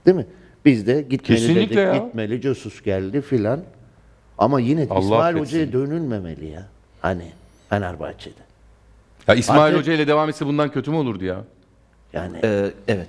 [0.07, 0.27] Değil mi?
[0.65, 1.97] Biz de gitmeli Kesinlikle dedik, ya.
[1.97, 3.61] gitmeli, Cesus geldi filan.
[4.39, 5.41] Ama yine de Allah İsmail affetsin.
[5.59, 6.67] Hoca'ya dönülmemeli ya.
[7.03, 7.33] Hani
[7.71, 8.35] Fenerbahçe'de.
[9.29, 11.45] Ya İsmail Artık- Hoca ile devam etse bundan kötü mü olurdu ya?
[12.13, 13.09] Yani Ee, evet.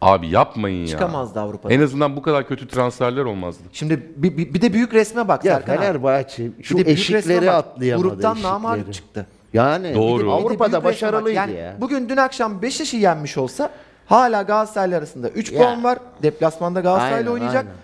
[0.00, 0.86] Abi yapmayın ya.
[0.86, 1.72] Çıkamazdı Avrupa'da.
[1.74, 3.62] En azından bu kadar kötü transferler olmazdı.
[3.72, 5.80] Şimdi bir, bir, bir de büyük resme bak ya Serkan abi.
[5.80, 7.54] Fenerbahçe Bir şu de büyük resme eşikleri bak.
[7.54, 8.08] atlayamadı.
[8.08, 8.52] Gruptan eşikleri.
[8.54, 9.26] namarip çıktı.
[9.56, 10.22] Yani Doğru.
[10.22, 11.74] Bir de- Avrupa'da büyük başarılıydı yani ya.
[11.80, 13.70] Bugün dün akşam Beşiktaş'ı yenmiş olsa
[14.06, 15.58] Hala Galatasaray arasında 3 Ya.
[15.58, 15.98] puan var.
[16.22, 17.64] Deplasmanda Galatasaray'la Aynen, oynayacak.
[17.64, 17.76] aynen.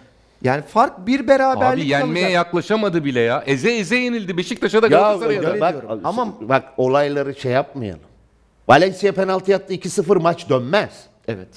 [0.43, 2.33] Yani fark bir beraberlik Abi yenmeye kalacak.
[2.47, 3.43] yaklaşamadı bile ya.
[3.47, 5.49] Eze eze yenildi Beşiktaş'a da Ya Galatasaray'a da.
[5.51, 6.01] öyle bak, diyorum.
[6.05, 8.01] Ama- bak olayları şey yapmayalım.
[8.69, 10.91] Valencia penaltı yattı 2-0 maç dönmez.
[11.29, 11.49] Evet.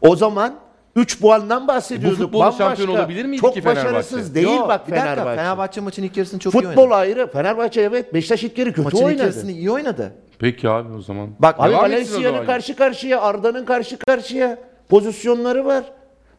[0.00, 0.54] O zaman
[0.96, 2.20] 3 puandan bahsediyorduk.
[2.20, 2.64] E Bu Bambaşka.
[2.64, 3.86] şampiyon olabilir miydi Çok ki Fenerbahçe?
[3.94, 5.36] başarısız değil Yo, bak bir dakika, Fenerbahçe.
[5.36, 6.94] Fenerbahçe maçın ilk yarısını çok iyi Futbol oynadı.
[6.94, 7.26] ayrı.
[7.32, 9.22] Fenerbahçe evet Beşiktaş ilk yarı kötü Maçın ilk oynadı.
[9.22, 10.12] yarısını iyi oynadı.
[10.38, 11.30] Peki abi o zaman.
[11.38, 12.46] Bak Abi Devam etsin o Valencia'nın zaman.
[12.46, 15.84] karşı karşıya, Arda'nın karşı karşıya pozisyonları var.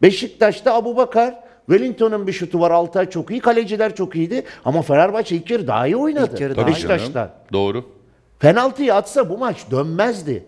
[0.02, 1.36] Beşiktaş'ta Abubakar,
[1.70, 2.72] Wellington'un bir şutu var.
[2.72, 3.40] Altay çok iyi.
[3.40, 4.44] Kaleciler çok iyiydi.
[4.66, 6.30] Ama Fenerbahçe ilk yarı daha iyi oynadı.
[6.34, 6.74] İlk yarı Tabii daha iyi.
[6.76, 7.14] Beşiktaş'tan.
[7.14, 7.30] canım.
[7.54, 7.86] Doğru.
[8.40, 10.46] Penaltıyı atsa bu maç dönmezdi.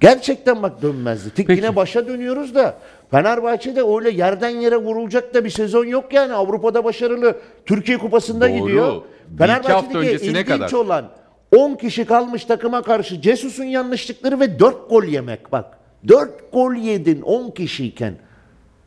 [0.00, 1.30] Gerçekten bak dönmezdi.
[1.36, 1.52] Peki.
[1.52, 2.74] yine başa dönüyoruz da
[3.10, 6.32] Fenerbahçe'de öyle yerden yere vurulacak da bir sezon yok yani.
[6.32, 7.36] Avrupa'da başarılı.
[7.66, 8.58] Türkiye Kupası'nda Doğru.
[8.66, 9.02] gidiyor.
[9.28, 10.72] Bir iki hafta Fenerbahçe'deki öncesine ilginç kadar.
[10.72, 11.08] olan
[11.56, 15.78] 10 kişi kalmış takıma karşı Cesus'un yanlışlıkları ve 4 gol yemek bak.
[16.08, 18.14] 4 gol yedin 10 kişiyken.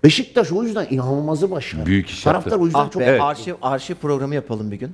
[0.04, 1.86] Beşiktaş o yüzden inanılmazı başarılı.
[1.86, 2.42] Büyük iş yaptı.
[2.42, 3.22] Taraftar o yüzden Ah çok be, Evet.
[3.22, 4.92] arşiv, arşiv programı yapalım bir gün.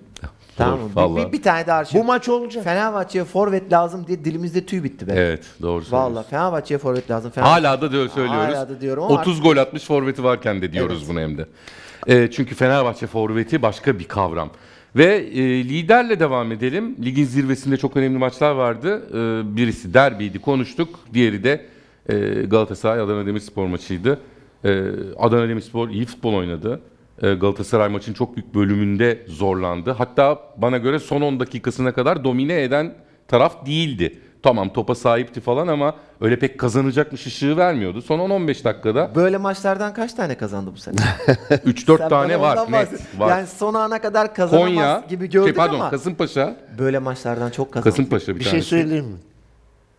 [0.57, 0.89] Tamam mı?
[0.95, 1.27] Bir-.
[1.27, 1.99] Bir, bir tane de arşiv.
[1.99, 2.63] Bu maç olacak.
[2.63, 5.13] Fenerbahçe'ye forvet lazım diye dilimizde tüy bitti be.
[5.15, 6.15] Evet doğru söylüyorsun.
[6.15, 7.31] Vallahi Fenerbahçe'ye forvet lazım.
[7.31, 7.67] Fenerbahçe...
[7.67, 8.55] Hala da diyor söylüyoruz.
[8.55, 11.45] Hala da diyorum ama 30 gol atmış forveti varken de diyoruz bunu hem de.
[12.07, 14.49] Ee, çünkü Fenerbahçe forveti başka bir kavram.
[14.95, 16.95] Ve e, liderle devam edelim.
[17.05, 19.03] Ligin zirvesinde çok önemli maçlar vardı.
[19.09, 20.99] Ee, birisi derbiydi konuştuk.
[21.13, 21.65] Diğeri de
[22.09, 24.19] e, Galatasaray Adana Demirspor maçıydı.
[24.65, 24.81] Ee,
[25.19, 26.81] Adana Demirspor iyi futbol oynadı.
[27.21, 29.91] Ee, Galatasaray maçın çok büyük bölümünde zorlandı.
[29.91, 32.93] Hatta bana göre son 10 dakikasına kadar domine eden
[33.27, 34.19] taraf değildi.
[34.43, 38.01] Tamam topa sahipti falan ama öyle pek kazanacakmış ışığı vermiyordu.
[38.01, 40.95] Son 10-15 dakikada Böyle maçlardan kaç tane kazandı bu sene?
[41.49, 43.29] 3-4 Sen tane var net var.
[43.29, 47.71] Yani son ana kadar kazanamaz Konya, gibi gördük şey, pardon ama Kasımpaşa, böyle maçlardan çok
[47.71, 47.89] kazandı.
[47.89, 48.67] Kasımpaşa bir, Bir şey tanesi.
[48.69, 49.17] söyleyeyim mi?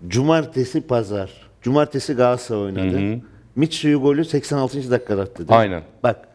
[0.09, 1.31] Cumartesi pazar.
[1.62, 3.23] Cumartesi Galatasaray oynadı.
[3.57, 4.91] Mitsu'yu golü 86.
[4.91, 5.45] dakikada attı.
[5.49, 5.83] Aynen.
[6.03, 6.28] Bak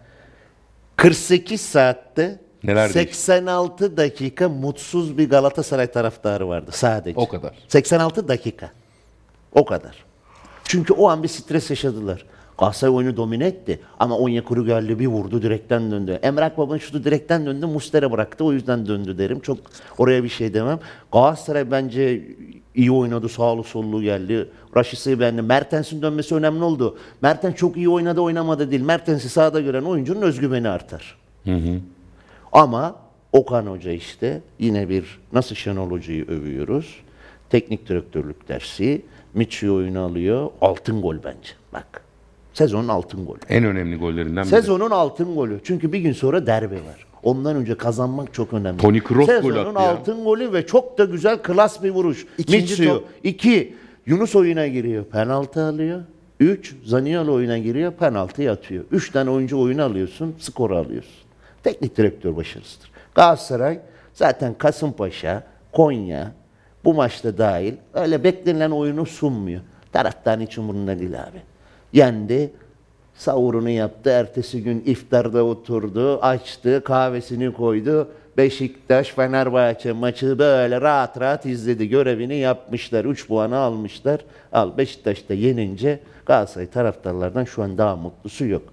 [1.03, 2.99] 48 saatte Neler değişti?
[2.99, 7.19] 86 dakika mutsuz bir Galatasaray taraftarı vardı sadece.
[7.19, 7.51] O kadar.
[7.67, 8.71] 86 dakika.
[9.51, 10.05] O kadar.
[10.63, 12.25] Çünkü o an bir stres yaşadılar.
[12.57, 13.79] Galatasaray oyunu domine etti.
[13.99, 16.19] Ama Onyekuru geldi bir vurdu direkten döndü.
[16.23, 17.65] Emre Akbab'ın şutu direkten döndü.
[17.65, 18.43] Mustera bıraktı.
[18.43, 19.39] O yüzden döndü derim.
[19.39, 19.57] Çok
[19.97, 20.79] oraya bir şey demem.
[21.11, 22.23] Galatasaray bence
[22.75, 23.29] iyi oynadı.
[23.29, 24.49] Sağlı sollu geldi.
[24.77, 25.41] Raşit'i beğendi.
[25.41, 26.97] Mertens'in dönmesi önemli oldu.
[27.21, 28.81] Mertens çok iyi oynadı oynamadı değil.
[28.81, 31.17] Mertens'i sahada gören oyuncunun özgüveni artar.
[32.51, 32.95] Ama
[33.31, 36.99] Okan Hoca işte yine bir nasıl Şenol Hoca'yı övüyoruz.
[37.49, 39.01] Teknik direktörlük dersi.
[39.33, 40.49] Miçi oyunu alıyor.
[40.61, 41.49] Altın gol bence.
[41.73, 42.03] Bak.
[42.53, 43.39] Sezonun altın golü.
[43.49, 44.49] En önemli gollerinden biri.
[44.49, 45.59] Sezonun altın golü.
[45.63, 47.05] Çünkü bir gün sonra derbi var.
[47.23, 48.77] Ondan önce kazanmak çok önemli.
[48.81, 49.89] Toni Kroos gol attı ya.
[49.89, 52.25] altın golü ve çok da güzel klas bir vuruş.
[52.37, 53.05] İkinci top.
[53.23, 55.03] İki, Yunus oyuna giriyor.
[55.05, 56.01] Penaltı alıyor.
[56.39, 57.91] Üç, Zaniolo oyuna giriyor.
[57.91, 58.83] Penaltı atıyor.
[58.91, 60.35] Üç tane oyuncu oyunu alıyorsun.
[60.39, 61.13] Skoru alıyorsun.
[61.63, 62.91] Teknik direktör başarısıdır.
[63.15, 63.79] Galatasaray
[64.13, 66.31] zaten Kasımpaşa, Konya
[66.85, 69.61] bu maçta dahil öyle beklenilen oyunu sunmuyor.
[69.91, 71.41] Taraftan hiç umurunda değil abi.
[71.93, 72.53] Yendi.
[73.15, 74.09] Sahurunu yaptı.
[74.09, 76.19] Ertesi gün iftarda oturdu.
[76.21, 76.81] Açtı.
[76.85, 78.07] Kahvesini koydu.
[78.37, 81.89] Beşiktaş Fenerbahçe maçı böyle rahat rahat izledi.
[81.89, 83.05] Görevini yapmışlar.
[83.05, 84.19] 3 puanı almışlar.
[84.51, 88.63] Al Beşiktaş da yenince Galatasaray taraftarlardan şu an daha mutlusu yok.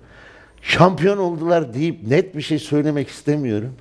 [0.63, 3.75] Şampiyon oldular deyip net bir şey söylemek istemiyorum.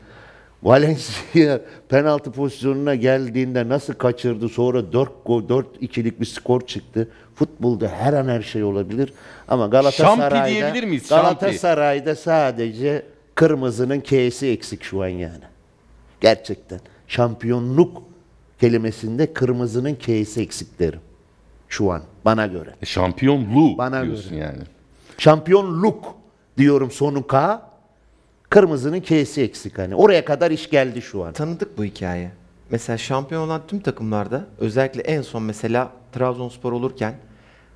[0.63, 7.07] Valencia penaltı pozisyonuna geldiğinde nasıl kaçırdı sonra 4 gol 4 ikilik bir skor çıktı.
[7.35, 9.13] Futbolda her an her şey olabilir
[9.47, 11.07] ama Galatasaray'da Şampi diyebilir miyiz?
[11.09, 11.23] Şampi.
[11.23, 13.05] Galatasaray'da sadece
[13.35, 15.43] kırmızının K'si eksik şu an yani.
[16.21, 18.03] Gerçekten şampiyonluk
[18.61, 20.99] kelimesinde kırmızının K'si eksik derim.
[21.69, 22.69] Şu an bana göre.
[22.81, 24.41] E, Şampiyonluğu Bana diyorsun göre.
[24.43, 24.59] yani.
[25.17, 26.15] Şampiyonluk
[26.57, 27.61] diyorum sonu K.
[28.49, 29.95] Kırmızının K'si eksik hani.
[29.95, 31.33] Oraya kadar iş geldi şu an.
[31.33, 32.31] Tanıdık bu hikaye.
[32.71, 37.13] Mesela şampiyon olan tüm takımlarda özellikle en son mesela Trabzonspor olurken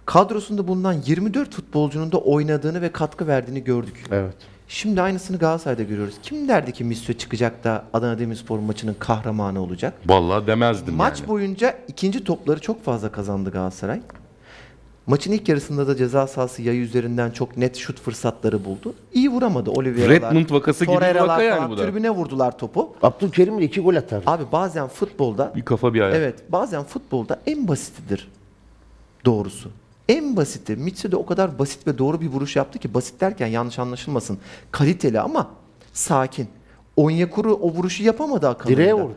[0.05, 4.03] kadrosunda bulunan 24 futbolcunun da oynadığını ve katkı verdiğini gördük.
[4.11, 4.36] Evet.
[4.67, 6.15] Şimdi aynısını Galatasaray'da görüyoruz.
[6.24, 9.93] Kim derdi ki Misyo çıkacak da Adana Demirspor maçının kahramanı olacak?
[10.05, 11.28] Vallahi demezdim Maç yani.
[11.28, 14.01] boyunca ikinci topları çok fazla kazandı Galatasaray.
[15.08, 18.93] Maçın ilk yarısında da ceza sahası yayı üzerinden çok net şut fırsatları buldu.
[19.14, 20.32] İyi vuramadı Oliveira'lar.
[20.36, 21.86] Redmond vakası gibi bir vaka yani bu da.
[21.86, 22.93] Tribüne vurdular topu.
[23.04, 24.24] Abdülkerim de iki gol atar.
[24.26, 26.16] Abi bazen futbolda Bir kafa bir ayak.
[26.16, 28.32] evet bazen futbolda en basitidir
[29.26, 29.70] doğrusu.
[30.10, 30.76] En basiti.
[30.76, 34.38] Mitsi de o kadar basit ve doğru bir vuruş yaptı ki basit derken yanlış anlaşılmasın.
[34.72, 35.49] Kaliteli ama
[35.93, 36.47] sakin.
[36.95, 38.78] Onyekuru o vuruşu yapamadı akılında.
[38.78, 39.14] Direğe vurdu.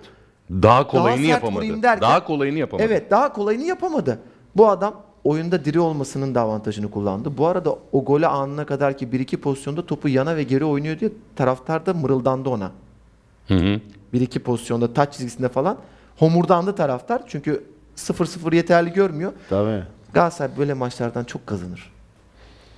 [0.50, 1.82] Daha kolayını sert yapamadı.
[1.82, 2.86] derken- Daha kolayını yapamadı.
[2.86, 4.18] Evet daha kolayını yapamadı.
[4.56, 4.94] Bu adam
[5.26, 7.38] oyunda diri olmasının da avantajını kullandı.
[7.38, 11.00] Bu arada o gole anına kadar ki bir iki pozisyonda topu yana ve geri oynuyor
[11.00, 12.70] diye taraftar da mırıldandı ona.
[13.48, 13.80] Hı hı.
[14.12, 15.78] Bir iki pozisyonda taç çizgisinde falan
[16.18, 17.22] homurdandı taraftar.
[17.26, 17.64] Çünkü
[17.96, 19.32] 0-0 yeterli görmüyor.
[19.50, 19.82] Tabii.
[20.12, 21.92] Galatasaray böyle maçlardan çok kazanır.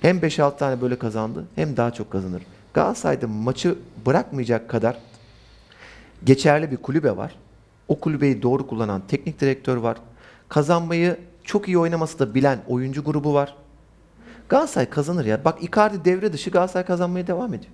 [0.01, 2.43] Hem 5-6 tane böyle kazandı hem daha çok kazanır.
[2.73, 3.75] Galatasaray'da maçı
[4.05, 4.97] bırakmayacak kadar
[6.23, 7.35] geçerli bir kulübe var.
[7.87, 9.97] O kulübeyi doğru kullanan teknik direktör var.
[10.49, 13.55] Kazanmayı çok iyi oynaması da bilen oyuncu grubu var.
[14.49, 15.45] Galatasaray kazanır ya.
[15.45, 17.71] Bak Icardi devre dışı Galatasaray kazanmaya devam ediyor.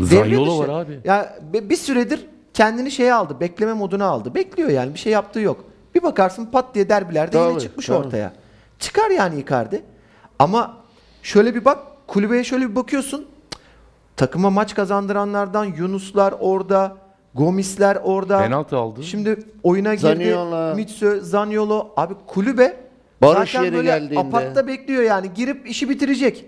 [0.00, 0.58] Dışı.
[0.58, 1.00] var abi.
[1.04, 3.40] Ya bir süredir kendini şeye aldı.
[3.40, 4.34] Bekleme moduna aldı.
[4.34, 4.94] Bekliyor yani.
[4.94, 5.64] Bir şey yaptığı yok.
[5.94, 7.96] Bir bakarsın pat diye derbilerde yine Tabii, çıkmış tabii.
[7.96, 8.32] ortaya.
[8.78, 9.82] Çıkar yani Icardi.
[10.38, 10.76] Ama
[11.22, 13.26] şöyle bir bak kulübeye şöyle bir bakıyorsun.
[14.16, 16.96] Takıma maç kazandıranlardan Yunuslar orada,
[17.34, 18.38] Gomisler orada.
[18.38, 19.02] Penaltı aldı.
[19.02, 20.02] Şimdi oyuna girdi.
[20.02, 20.74] Zaniolo.
[20.74, 21.88] Mitsu, Zaniolo.
[21.96, 22.76] Abi kulübe
[23.22, 24.18] Barış zaten yeri böyle geldiğinde.
[24.20, 25.30] apakta bekliyor yani.
[25.34, 26.44] Girip işi bitirecek.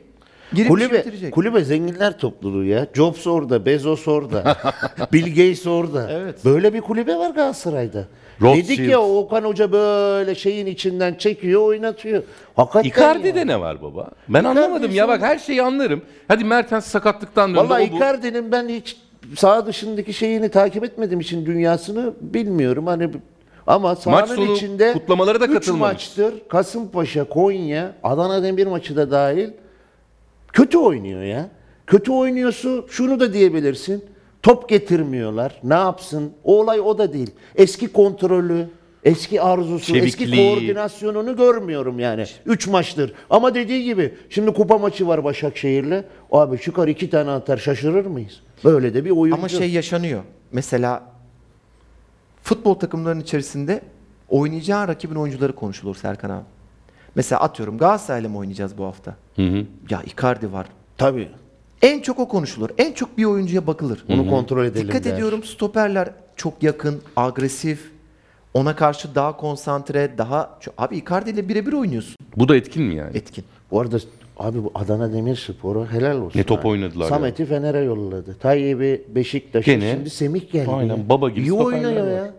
[0.52, 1.34] Girip işi Kulübe, bitirecek.
[1.34, 2.86] kulübe zenginler topluluğu ya.
[2.94, 4.56] Jobs orada, Bezos orada,
[5.12, 6.10] Bill Gates orada.
[6.12, 6.44] Evet.
[6.44, 8.04] Böyle bir kulübe var Galatasaray'da.
[8.42, 8.68] Rothschild.
[8.68, 12.22] Dedik ya Okan Hoca böyle şeyin içinden çekiyor, oynatıyor.
[12.56, 13.44] Hakikaten Icardi'de ya.
[13.44, 14.08] ne var baba?
[14.28, 16.02] Ben anlamadım ya bak her şeyi anlarım.
[16.28, 17.58] Hadi Mertens sakatlıktan döndü.
[17.68, 17.96] Vallahi o bu.
[17.96, 18.96] Icardi'nin ben hiç
[19.36, 22.86] sağ dışındaki şeyini takip etmediğim için dünyasını bilmiyorum.
[22.86, 23.10] Hani
[23.70, 25.92] ama sahanın sonu içinde kutlamalara da üç katılmamış.
[25.92, 29.50] maçtır Kasımpaşa, Konya, Adana Demir maçı da dahil
[30.52, 31.48] kötü oynuyor ya.
[31.86, 34.04] Kötü oynuyorsu şunu da diyebilirsin.
[34.42, 35.60] Top getirmiyorlar.
[35.64, 36.32] Ne yapsın?
[36.44, 37.30] O olay o da değil.
[37.56, 38.68] Eski kontrolü,
[39.04, 40.50] eski arzusu, eski Çevikliği.
[40.50, 42.24] koordinasyonunu görmüyorum yani.
[42.46, 43.12] Üç maçtır.
[43.30, 46.04] Ama dediği gibi şimdi kupa maçı var Başakşehir'le.
[46.32, 48.40] Abi çıkar iki tane atar şaşırır mıyız?
[48.64, 49.38] Böyle de bir oyuncu.
[49.38, 50.22] Ama şey yaşanıyor.
[50.52, 51.02] Mesela
[52.42, 53.82] futbol takımlarının içerisinde
[54.28, 56.44] oynayacağın rakibin oyuncuları konuşulur Serkan abi.
[57.14, 59.16] Mesela atıyorum Galatasaray'la mı oynayacağız bu hafta?
[59.36, 59.66] Hı hı.
[59.90, 60.66] Ya Icardi var.
[60.98, 61.28] Tabii.
[61.82, 62.70] En çok o konuşulur.
[62.78, 64.04] En çok bir oyuncuya bakılır.
[64.08, 65.12] Onu kontrol edelim Dikkat der.
[65.14, 67.90] ediyorum stoperler çok yakın, agresif.
[68.54, 70.58] Ona karşı daha konsantre, daha...
[70.78, 72.16] Abi Icardi ile birebir oynuyorsun.
[72.36, 73.16] Bu da etkin mi yani?
[73.16, 73.44] Etkin.
[73.70, 73.98] Bu arada
[74.40, 76.38] abi bu Adana Demirspor'u helal olsun.
[76.38, 76.68] Ne top ha.
[76.68, 78.36] oynadılar Samet'i Fener'e yolladı.
[78.40, 79.72] Tayyip'i Beşiktaş'a.
[79.72, 79.92] Gene.
[79.92, 80.70] Şimdi Semih geldi.
[80.70, 81.08] Aynen, ya.
[81.08, 82.10] baba gibi İyi oynuyor var.
[82.10, 82.30] ya.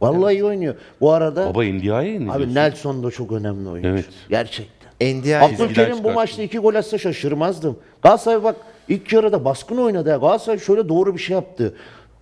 [0.00, 0.74] Vallahi iyi oynuyor.
[1.00, 2.54] Bu arada Baba NDI'ye ne abi?
[2.54, 3.88] Nelson da çok önemli oyuncu.
[3.88, 4.04] Evet.
[4.28, 4.74] Gerçekten.
[5.00, 7.76] NDI Abdülkerim bu maçta iki gol atsa şaşırmazdım.
[8.02, 8.56] Galatasaray bak
[8.88, 10.16] ilk yarıda baskın oynadı ya.
[10.16, 11.74] Galatasaray şöyle doğru bir şey yaptı.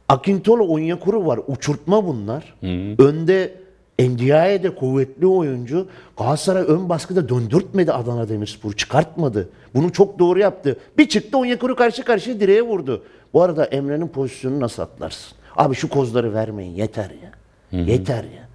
[0.09, 1.41] Akintolo Onyekuru var.
[1.47, 2.55] Uçurtma bunlar.
[2.99, 3.55] Önde
[3.99, 5.87] Ndiaye de kuvvetli oyuncu.
[6.19, 8.73] Galatasaray ön baskıda döndürtmedi Adana Demirspor.
[8.73, 9.49] Çıkartmadı.
[9.75, 10.77] Bunu çok doğru yaptı.
[10.99, 13.03] Bir çıktı Onyekuru karşı karşıya direğe vurdu.
[13.35, 15.37] Bu arada Emre'nin pozisyonunu nasıl atlarsın?
[15.57, 17.33] Abi şu kozları vermeyin yeter ya.
[17.81, 18.49] Yeter ya.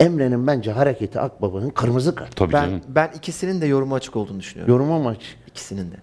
[0.00, 2.36] Emre'nin bence hareketi Akbaba'nın kırmızı kart.
[2.36, 2.80] Tabii Ben, canım.
[2.88, 4.74] ben ikisinin de yorumu açık olduğunu düşünüyorum.
[4.74, 5.36] Yoruma maç.
[5.46, 5.96] İkisinin de.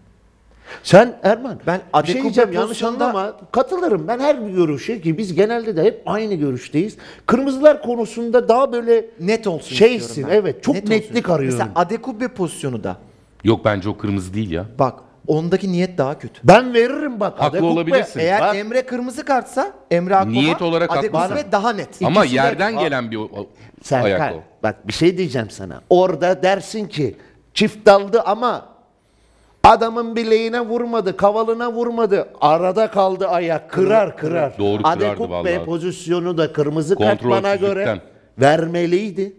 [0.84, 3.34] Sen Erman, Ben bir şey diyeceğim yanlış pozisyonda- anlama.
[3.52, 6.98] Katılırım ben her bir görüşe ki biz genelde de hep aynı görüşteyiz.
[7.26, 10.40] Kırmızılar konusunda daha böyle Net olsun Şeysin, istiyorum ben.
[10.42, 11.32] evet, çok olsun netlik istiyorum.
[11.34, 11.58] arıyorum.
[11.60, 12.98] Mesela Adekube pozisyonu da.
[13.44, 14.66] Yok bence o kırmızı değil ya.
[14.80, 14.94] Bak
[15.28, 16.42] ondaki niyet daha kötü.
[16.44, 17.34] ben veririm bak.
[17.34, 18.20] Haklı Adekuk Bey- olabilirsin.
[18.20, 21.38] Eğer Bak, Emre kırmızı kartsa Emre Akbaba Niyet olarak haklısın.
[21.52, 21.90] daha net.
[22.04, 22.82] Ama İkisi de- yerden Aa.
[22.82, 23.48] gelen bir o- o-
[23.84, 24.40] Serkan, ayak o.
[24.64, 25.82] bak bir şey diyeceğim sana.
[25.90, 27.16] Orada dersin ki
[27.54, 28.66] çift daldı ama
[29.74, 32.28] adamın bileğine vurmadı, kavalına vurmadı.
[32.42, 33.72] Arada kaldı ayak.
[33.72, 34.58] Kırar kırar.
[34.58, 35.66] Doğru kırardı Adekuk Bey vallahi.
[35.66, 37.76] pozisyonu da kırmızı kart bana Kontrolsüzlükten.
[37.76, 38.02] göre
[38.40, 39.34] vermeliydi.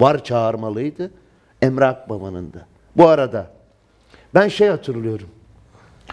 [0.00, 1.10] Var çağırmalıydı.
[1.62, 2.58] Emre Akbaba'nın da.
[2.96, 3.46] Bu arada
[4.34, 5.28] ben şey hatırlıyorum.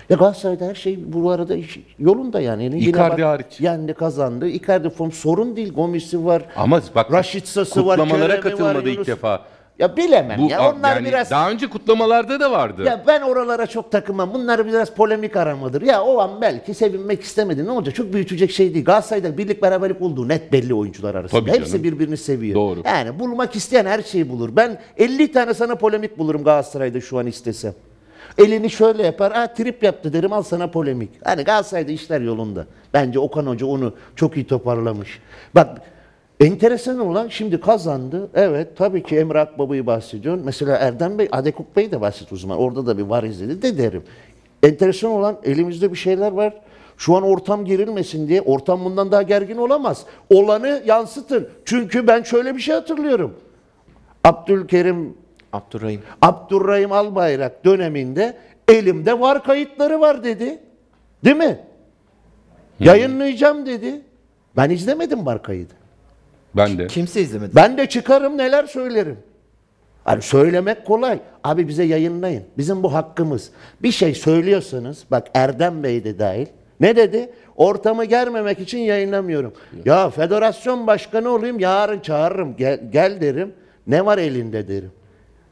[0.09, 2.63] Ya Galatasaray'da her şey bu arada iş- yolunda yani.
[2.63, 3.59] Yine Icardi bak, hariç.
[3.61, 4.47] Yendi kazandı.
[4.47, 5.73] Icardi form sorun değil.
[5.73, 6.43] Gomis'i var.
[6.55, 9.41] Ama bak Raşitsa'sı var, kutlamalara Kerem'i var, katılmadı ilk Yunus- defa.
[9.79, 10.71] Ya bilemem Bu ya.
[10.73, 12.83] Onlar yani biraz daha önce kutlamalarda da vardı.
[12.83, 14.33] ya ben oralara çok takılmam.
[14.33, 15.81] Bunlar biraz polemik aramadır.
[15.81, 17.65] Ya o an belki sevinmek istemedi.
[17.65, 17.95] Ne olacak?
[17.95, 18.85] Çok büyütecek şey değil.
[18.85, 21.41] Galatasaray'da birlik beraberlik olduğu net belli oyuncular arasında.
[21.41, 21.83] Tabii Hepsi canım.
[21.83, 22.55] birbirini seviyor.
[22.55, 22.81] Doğru.
[22.85, 24.49] Yani bulmak isteyen her şeyi bulur.
[24.55, 27.73] Ben 50 tane sana polemik bulurum Galatasaray'da şu an istesem.
[28.37, 29.33] Elini şöyle yapar.
[29.33, 31.09] Ha trip yaptı derim al sana polemik.
[31.23, 32.65] Hani Galatasaray'da işler yolunda.
[32.93, 35.19] Bence Okan Hoca onu çok iyi toparlamış.
[35.55, 35.81] Bak
[36.39, 38.29] enteresan olan şimdi kazandı.
[38.33, 40.45] Evet tabii ki Emre Akbaba'yı bahsediyorsun.
[40.45, 42.57] Mesela Erdem Bey, Adekuk Bey de bahset o zaman.
[42.57, 44.03] Orada da bir var izledi de derim.
[44.63, 46.53] Enteresan olan elimizde bir şeyler var.
[46.97, 48.41] Şu an ortam gerilmesin diye.
[48.41, 50.05] Ortam bundan daha gergin olamaz.
[50.29, 51.49] Olanı yansıtın.
[51.65, 53.33] Çünkü ben şöyle bir şey hatırlıyorum.
[54.23, 55.13] Abdülkerim
[55.53, 56.01] Abdurrahim.
[56.21, 60.59] Abdurrahim Albayrak döneminde elimde var kayıtları var dedi.
[61.25, 61.59] Değil mi?
[62.79, 64.01] Yayınlayacağım dedi.
[64.57, 65.73] Ben izlemedim var kaydı.
[66.57, 66.87] Ben de.
[66.87, 67.55] Kimse izlemedi.
[67.55, 69.17] Ben de çıkarım neler söylerim.
[70.03, 71.19] Hani söylemek kolay.
[71.43, 72.43] Abi bize yayınlayın.
[72.57, 73.51] Bizim bu hakkımız.
[73.83, 76.47] Bir şey söylüyorsanız bak Erdem Bey de dahil.
[76.79, 77.29] Ne dedi?
[77.55, 79.53] Ortamı germemek için yayınlamıyorum.
[79.85, 82.55] Ya federasyon başkanı olayım yarın çağırırım.
[82.57, 83.53] Gel, gel derim.
[83.87, 84.91] Ne var elinde derim.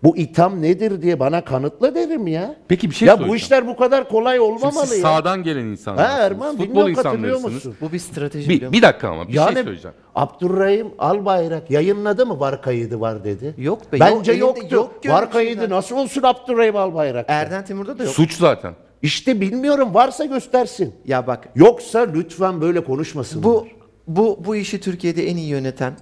[0.05, 2.55] Bu itham nedir diye bana kanıtla derim ya.
[2.67, 3.31] Peki bir şey Ya soracağım.
[3.31, 5.01] bu işler bu kadar kolay olmamalı siz ya.
[5.01, 6.19] sağdan gelen insanlarsınız.
[6.19, 7.75] Ha Erman Futbol bilmiyorum katılıyor musun?
[7.81, 8.73] Bu bir strateji biliyor Bir, musun?
[8.73, 9.95] bir dakika ama bir Yani şey söyleyeceğim.
[10.15, 13.55] Abdurrahim Albayrak yayınladı mı var kaydı var dedi.
[13.57, 15.07] Yok be, Bence yok, elinde yoktu.
[15.07, 15.69] yok var kaydı şeyler.
[15.69, 17.25] nasıl olsun Abdurrahim Albayrak?
[17.29, 18.13] Erden Timur'da da yok.
[18.13, 18.73] Suç zaten.
[19.01, 20.93] İşte bilmiyorum varsa göstersin.
[21.05, 23.43] Ya bak Yoksa lütfen böyle konuşmasın.
[23.43, 23.67] bu
[24.07, 25.93] bu bu işi Türkiye'de en iyi yöneten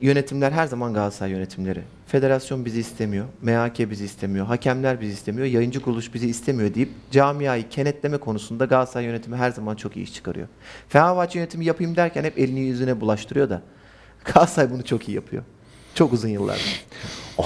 [0.00, 1.82] yönetimler her zaman Galatasaray yönetimleri.
[2.06, 7.68] Federasyon bizi istemiyor, MHK bizi istemiyor, hakemler bizi istemiyor, yayıncı kuruluş bizi istemiyor deyip camiayı
[7.68, 10.48] kenetleme konusunda Galatasaray yönetimi her zaman çok iyi iş çıkarıyor.
[10.88, 13.62] Fenerbahçe yönetimi yapayım derken hep elini yüzüne bulaştırıyor da
[14.24, 15.42] Galatasaray bunu çok iyi yapıyor.
[15.94, 16.84] Çok uzun yıllardır.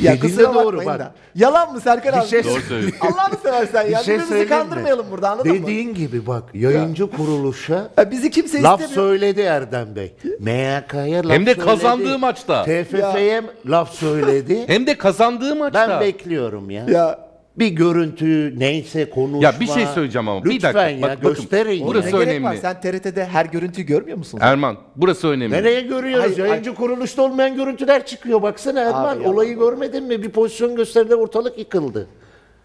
[0.00, 0.98] Ya kusura doğru bak.
[0.98, 1.12] da.
[1.34, 2.26] Yalan mı Serkan abi?
[2.28, 2.98] şey- Doğru söylüyorsun.
[3.00, 3.86] Allah'ını seversen ya.
[3.98, 4.48] Bir şey Birbirimizi söyleyeyim mi?
[4.68, 5.62] kandırmayalım burada anladın mı?
[5.62, 9.08] Dediğin gibi bak yayıncı kuruluşa Ya bizi kimse laf istemiyor.
[9.08, 10.14] söyledi Erdem Bey.
[10.40, 12.64] MHK'ya laf Hem de kazandığı maçta.
[12.64, 14.64] TFF'ye laf söyledi.
[14.66, 15.88] Hem de kazandığı maçta.
[15.88, 16.84] ben bekliyorum ya.
[16.88, 17.25] Ya
[17.58, 19.44] Bir görüntü neyse konuşma.
[19.44, 20.88] Ya bir şey söyleyeceğim ama, bir Lütfen dakika.
[20.88, 22.24] ya Bak, bakın, gösterin burası ne ya.
[22.24, 22.48] gerek var?
[22.48, 22.60] önemli.
[22.60, 24.38] Sen TRT'de her görüntüyü görmüyor musun?
[24.42, 25.54] Erman burası önemli.
[25.54, 26.24] Nereye görüyoruz?
[26.24, 28.42] Hayır, Yayıncı kuruluşta olmayan görüntüler çıkıyor.
[28.42, 29.30] Baksana Erman ya.
[29.30, 30.22] olayı görmedin mi?
[30.22, 32.06] Bir pozisyon gösterdi ortalık yıkıldı.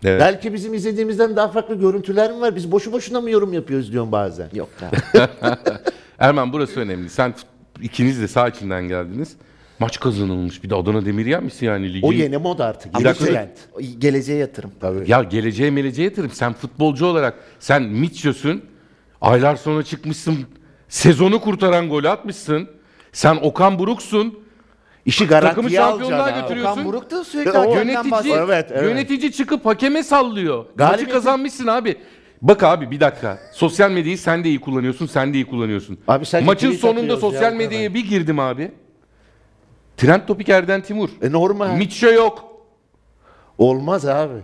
[0.04, 0.22] Evet.
[0.22, 2.56] Belki bizim izlediğimizden daha farklı görüntüler mi var?
[2.56, 4.50] Biz boşu boşuna mı yorum yapıyoruz diyorum bazen.
[4.54, 4.70] Yok
[5.14, 5.30] ya.
[6.20, 7.10] Erman burası önemli.
[7.10, 9.36] Sen fut- ikiniz de sağ içinden geldiniz.
[9.82, 10.64] Maç kazanılmış.
[10.64, 12.06] Bir de Adana Demir yenmiş yani ligi.
[12.06, 12.94] O yeni moda artık.
[12.94, 13.26] Bir Yeni dakika.
[13.26, 13.50] trend.
[14.00, 14.72] Geleceğe yatırım.
[14.80, 15.04] Tabii.
[15.12, 16.32] Ya geleceğe meleceğe yatırım.
[16.32, 18.66] Sen futbolcu olarak sen Mitchell'sün.
[19.22, 20.38] Aylar sonra çıkmışsın.
[20.90, 22.70] Sezonu kurtaran golü atmışsın.
[23.12, 24.40] Sen Okan Buruk'sun.
[25.06, 26.42] İşi Takımı garantiye şampiyonluğa alacaksın abi.
[26.48, 26.74] götürüyorsun.
[26.82, 28.46] Okan Buruk da sürekli o hakemden Yönetici, bahsediyor.
[28.50, 28.84] Evet, evet.
[28.84, 30.58] yönetici çıkıp hakeme sallıyor.
[30.58, 31.98] Maçı Galibiyeti- kazanmışsın abi.
[32.42, 33.40] Bak abi bir dakika.
[33.54, 35.98] Sosyal medyayı sen de iyi kullanıyorsun, sen de iyi kullanıyorsun.
[36.08, 38.72] Abi sadece Maçın tweet sonunda atıyoruz sosyal ya, medyaya bir girdim abi.
[40.02, 41.10] Trend topik Erden Timur.
[41.22, 41.78] E normal.
[41.78, 42.66] Mitçe yok.
[43.58, 44.42] Olmaz abi.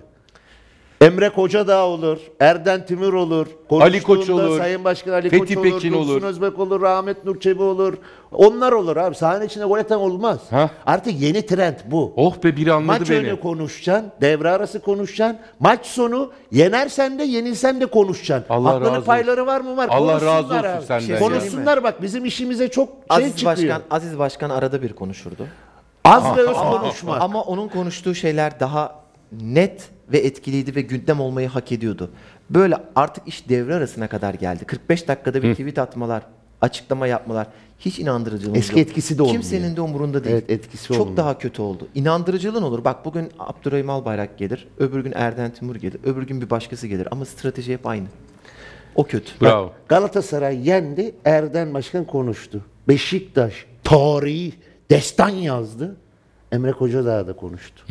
[1.02, 2.18] Emre Koca da olur.
[2.40, 3.48] Erden Timur olur.
[3.72, 4.58] Ali Koç olur.
[4.58, 5.64] Sayın Başkan Ali Fethi Koç olur.
[5.64, 6.24] Pekin Dursun olur.
[6.24, 6.82] Özbek olur.
[6.82, 7.94] Rahmet Nur Çebi olur.
[8.32, 9.16] Onlar olur abi.
[9.16, 10.40] Sahne içinde gol atan olmaz.
[10.50, 10.70] Ha.
[10.86, 12.14] Artık yeni trend bu.
[12.16, 13.18] Oh be biri anladı Maç beni.
[13.18, 15.40] önü konuşacaksın, devre arası konuşacaksın.
[15.60, 18.54] Maç sonu yenersen de yenilsen de konuşacaksın.
[18.54, 19.88] Allah Aklının razı payları var mı var?
[19.92, 20.86] Allah razı olsun abi.
[20.86, 21.20] senden ya.
[21.20, 23.58] Konuşsunlar bak bizim işimize çok şey Aziz çıkıyor.
[23.58, 25.48] Başkan, Aziz Başkan arada bir konuşurdu.
[26.06, 27.22] Az ve öz konuşmak.
[27.22, 28.96] Ama onun konuştuğu şeyler daha
[29.32, 32.10] net ve etkiliydi ve gündem olmayı hak ediyordu.
[32.50, 34.66] Böyle artık iş devre arasına kadar geldi.
[34.66, 36.24] 45 dakikada bir tweet atmalar,
[36.62, 37.48] açıklama yapmalar
[37.80, 38.88] hiç inandırıcılığımız Eski yok.
[38.88, 39.42] etkisi de olmuyor.
[39.42, 40.36] Kimsenin de umurunda değil.
[40.36, 41.18] Evet, etkisi Çok olmuyor.
[41.18, 41.88] daha kötü oldu.
[41.96, 42.84] İnandırıcılığın olur.
[42.84, 47.08] Bak bugün Abdurrahim Albayrak gelir, öbür gün Erden Timur gelir, öbür gün bir başkası gelir
[47.12, 48.06] ama strateji hep aynı.
[48.96, 49.32] O kötü.
[49.42, 49.74] Bravo.
[49.88, 52.66] Galatasaray yendi, Erden Başkan konuştu.
[52.88, 54.54] Beşiktaş tarihi
[54.92, 55.96] destan yazdı.
[56.52, 57.84] Emre Kocadağ da konuştu.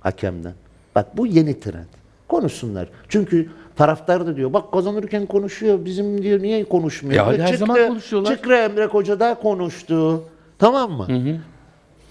[0.00, 0.54] Hakemden.
[1.00, 1.84] Bak bu yeni trend.
[2.28, 2.88] Konuşsunlar.
[3.08, 5.84] Çünkü taraftar da diyor bak kazanırken konuşuyor.
[5.84, 7.32] Bizim diyor niye konuşmuyor?
[7.32, 8.36] Ya her zaman konuşuyorlar.
[8.36, 10.24] Çıkra Emre Kocadağ konuştu.
[10.58, 11.06] Tamam mı?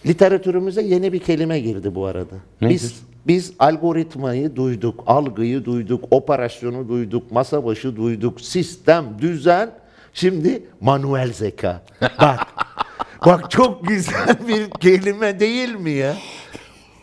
[0.06, 2.36] Literatürümüze yeni bir kelime girdi bu arada.
[2.62, 2.74] Nedir?
[2.74, 9.72] Biz biz algoritmayı duyduk, algıyı duyduk, operasyonu duyduk, masa başı duyduk, sistem, düzen.
[10.14, 11.82] Şimdi manuel zeka.
[12.02, 12.40] Bak.
[13.26, 16.16] bak çok güzel bir kelime değil mi ya?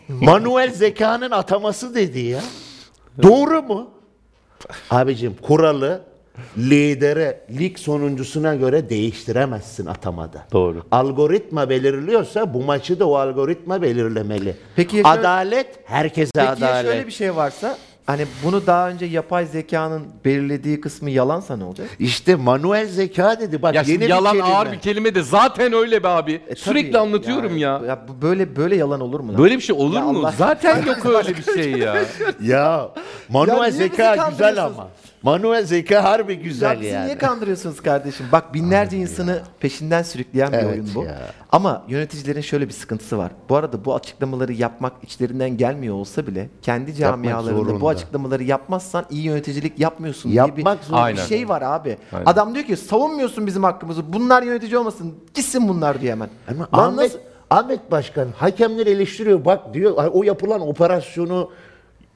[0.09, 2.39] Manuel zekanın ataması dedi ya.
[3.23, 3.89] Doğru mu?
[4.91, 6.01] Abicim kuralı
[6.57, 10.45] lidere, lig sonuncusuna göre değiştiremezsin atamada.
[10.53, 10.83] Doğru.
[10.91, 14.55] Algoritma belirliyorsa bu maçı da o algoritma belirlemeli.
[14.75, 16.91] Peki ya şöyle- adalet herkese Peki ya adalet.
[16.91, 17.77] şöyle bir şey varsa
[18.07, 21.87] hani bunu daha önce yapay zekanın belirlediği kısmı yalansa ne olacak?
[21.99, 23.61] İşte manuel zeka dedi.
[23.61, 24.47] Bak Ya yeni şimdi bir yalan kelime.
[24.55, 26.41] ağır bir kelime de zaten öyle be abi.
[26.47, 27.01] E, Sürekli tabii.
[27.01, 27.81] anlatıyorum ya.
[27.87, 29.33] Ya bu böyle böyle yalan olur mu?
[29.33, 29.41] lan?
[29.43, 30.19] Böyle bir şey olur Ya mu?
[30.19, 31.95] Allah- Zaten yok öyle bir şey ya.
[32.41, 32.89] Ya
[33.29, 34.77] manuel Ya niye bizi zeka güzel kandırıyorsunuz?
[34.79, 34.87] ama.
[35.23, 37.05] Manuel zeka harbi Ya güzel bizi yani.
[37.05, 38.25] niye kandırıyorsunuz kardeşim?
[38.31, 41.03] Bak binlerce insanı peşinden sürükleyen bir Evet oyun bu.
[41.03, 41.17] ya.
[41.51, 43.31] Ama yöneticilerin şöyle bir sıkıntısı var.
[43.49, 49.23] Bu arada bu açıklamaları yapmak içlerinden gelmiyor olsa bile kendi camialarında bu açıklamaları yapmazsan iyi
[49.23, 51.11] yöneticilik yapmıyorsun Yapmak diye bir, zorunda.
[51.11, 51.97] bir şey var abi.
[52.13, 52.25] Aynen.
[52.25, 54.13] Adam diyor ki savunmuyorsun bizim hakkımızı.
[54.13, 55.15] Bunlar yönetici olmasın.
[55.33, 56.29] Gitsin bunlar diye hemen.
[56.47, 59.45] Ama Ahmet, nasıl- Ahmet Başkan hakemleri eleştiriyor.
[59.45, 61.51] Bak diyor "Ay, o yapılan operasyonu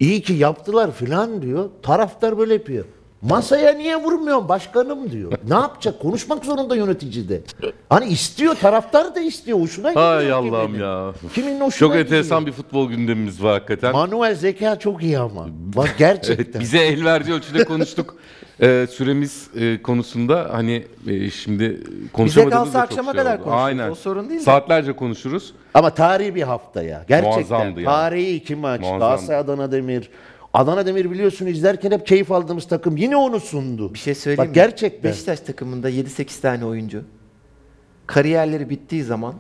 [0.02, 1.70] iyi ki yaptılar filan diyor.
[1.84, 2.86] Taraftar böyle yapıyor.
[3.22, 5.32] Masaya niye vurmuyorsun başkanım diyor.
[5.48, 6.00] Ne yapacak?
[6.02, 7.42] Konuşmak zorunda yönetici de.
[7.90, 9.60] Hani istiyor, taraftar da istiyor.
[9.60, 10.06] Hoşuna gidiyor.
[10.16, 10.84] Hay Allah'ım kiminin.
[10.84, 11.14] ya.
[11.36, 12.06] Kimin hoşuna Çok gidiyor.
[12.06, 13.92] enteresan bir futbol gündemimiz var hakikaten.
[13.92, 15.48] Manuel zeka çok iyi ama.
[15.76, 16.62] Bak gerçekten.
[16.62, 18.16] Bize el verdiği ölçüde konuştuk.
[18.62, 21.84] Ee, süremiz e, konusunda hani e, şimdi
[22.14, 23.44] konuşamadığımız kalsa da çok akşama şey kadar oldu.
[23.44, 23.66] konuşuruz.
[23.66, 23.90] Aynen.
[23.90, 24.44] O sorun değil de.
[24.44, 25.54] Saatlerce konuşuruz.
[25.74, 27.06] Ama tarihi bir hafta ya.
[27.08, 27.40] Gerçekten.
[27.40, 27.86] Muazzamdı yani.
[27.86, 28.82] Tarihi iki maç.
[28.82, 29.00] Muazzamdı.
[29.00, 30.10] Galatasaray Adana Demir.
[30.54, 33.94] Adana Demir biliyorsun izlerken hep keyif aldığımız takım yine onu sundu.
[33.94, 34.54] Bir şey söyleyeyim Bak mi?
[34.54, 35.12] gerçekten.
[35.12, 37.04] Beşiktaş takımında 7-8 tane oyuncu
[38.08, 39.36] kariyerleri bittiği zaman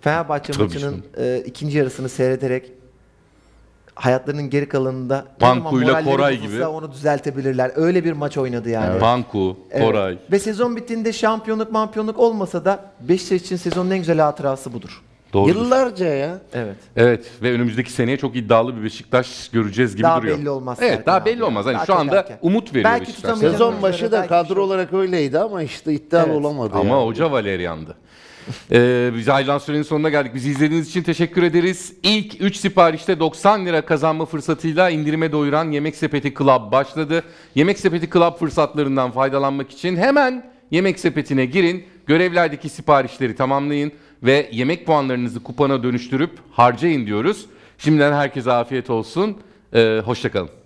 [0.00, 2.72] Fenerbahçe Tabii maçının e, ikinci yarısını seyrederek
[4.02, 6.66] hayatlarının geri kalanında zaman moralleri Koray gibi.
[6.66, 7.70] onu düzeltebilirler.
[7.76, 9.00] Öyle bir maç oynadı yani.
[9.00, 9.86] Banku, Evet.
[9.86, 10.18] Koray.
[10.32, 15.02] Ve sezon bittiğinde şampiyonluk mampiyonluk olmasa da Beşiktaş için sezonun en güzel hatırası budur.
[15.32, 15.48] Doğru.
[15.48, 16.38] Yıllarca ya.
[16.52, 16.76] Evet.
[16.96, 20.38] Evet ve önümüzdeki seneye çok iddialı bir Beşiktaş göreceğiz gibi Daha duruyor.
[20.38, 21.46] belli olmaz Evet daha abi belli ya.
[21.46, 21.66] olmaz.
[21.66, 22.38] Hani Daha şu anda erken.
[22.42, 23.38] umut veriyor Belki Beşiktaş.
[23.38, 26.36] Sezon başı da belki kadro şey olarak öyleydi ama işte iddialı Evet.
[26.36, 26.70] olamadı.
[26.74, 27.06] Ama ya.
[27.06, 27.94] hoca Valerian'dı.
[28.72, 30.34] Ee, biz ayrılan sürenin sonuna geldik.
[30.34, 31.92] Bizi izlediğiniz için teşekkür ederiz.
[32.02, 37.22] İlk 3 siparişte 90 lira kazanma fırsatıyla indirime doyuran Yemek Sepeti Club başladı.
[37.54, 41.84] Yemek Sepeti Club fırsatlarından faydalanmak için hemen Yemek Sepeti'ne girin.
[42.06, 43.92] Görevlerdeki siparişleri tamamlayın
[44.22, 47.46] ve yemek puanlarınızı kupona dönüştürüp harcayın diyoruz.
[47.78, 49.36] Şimdiden herkese afiyet olsun.
[49.74, 50.57] Ee, hoşçakalın.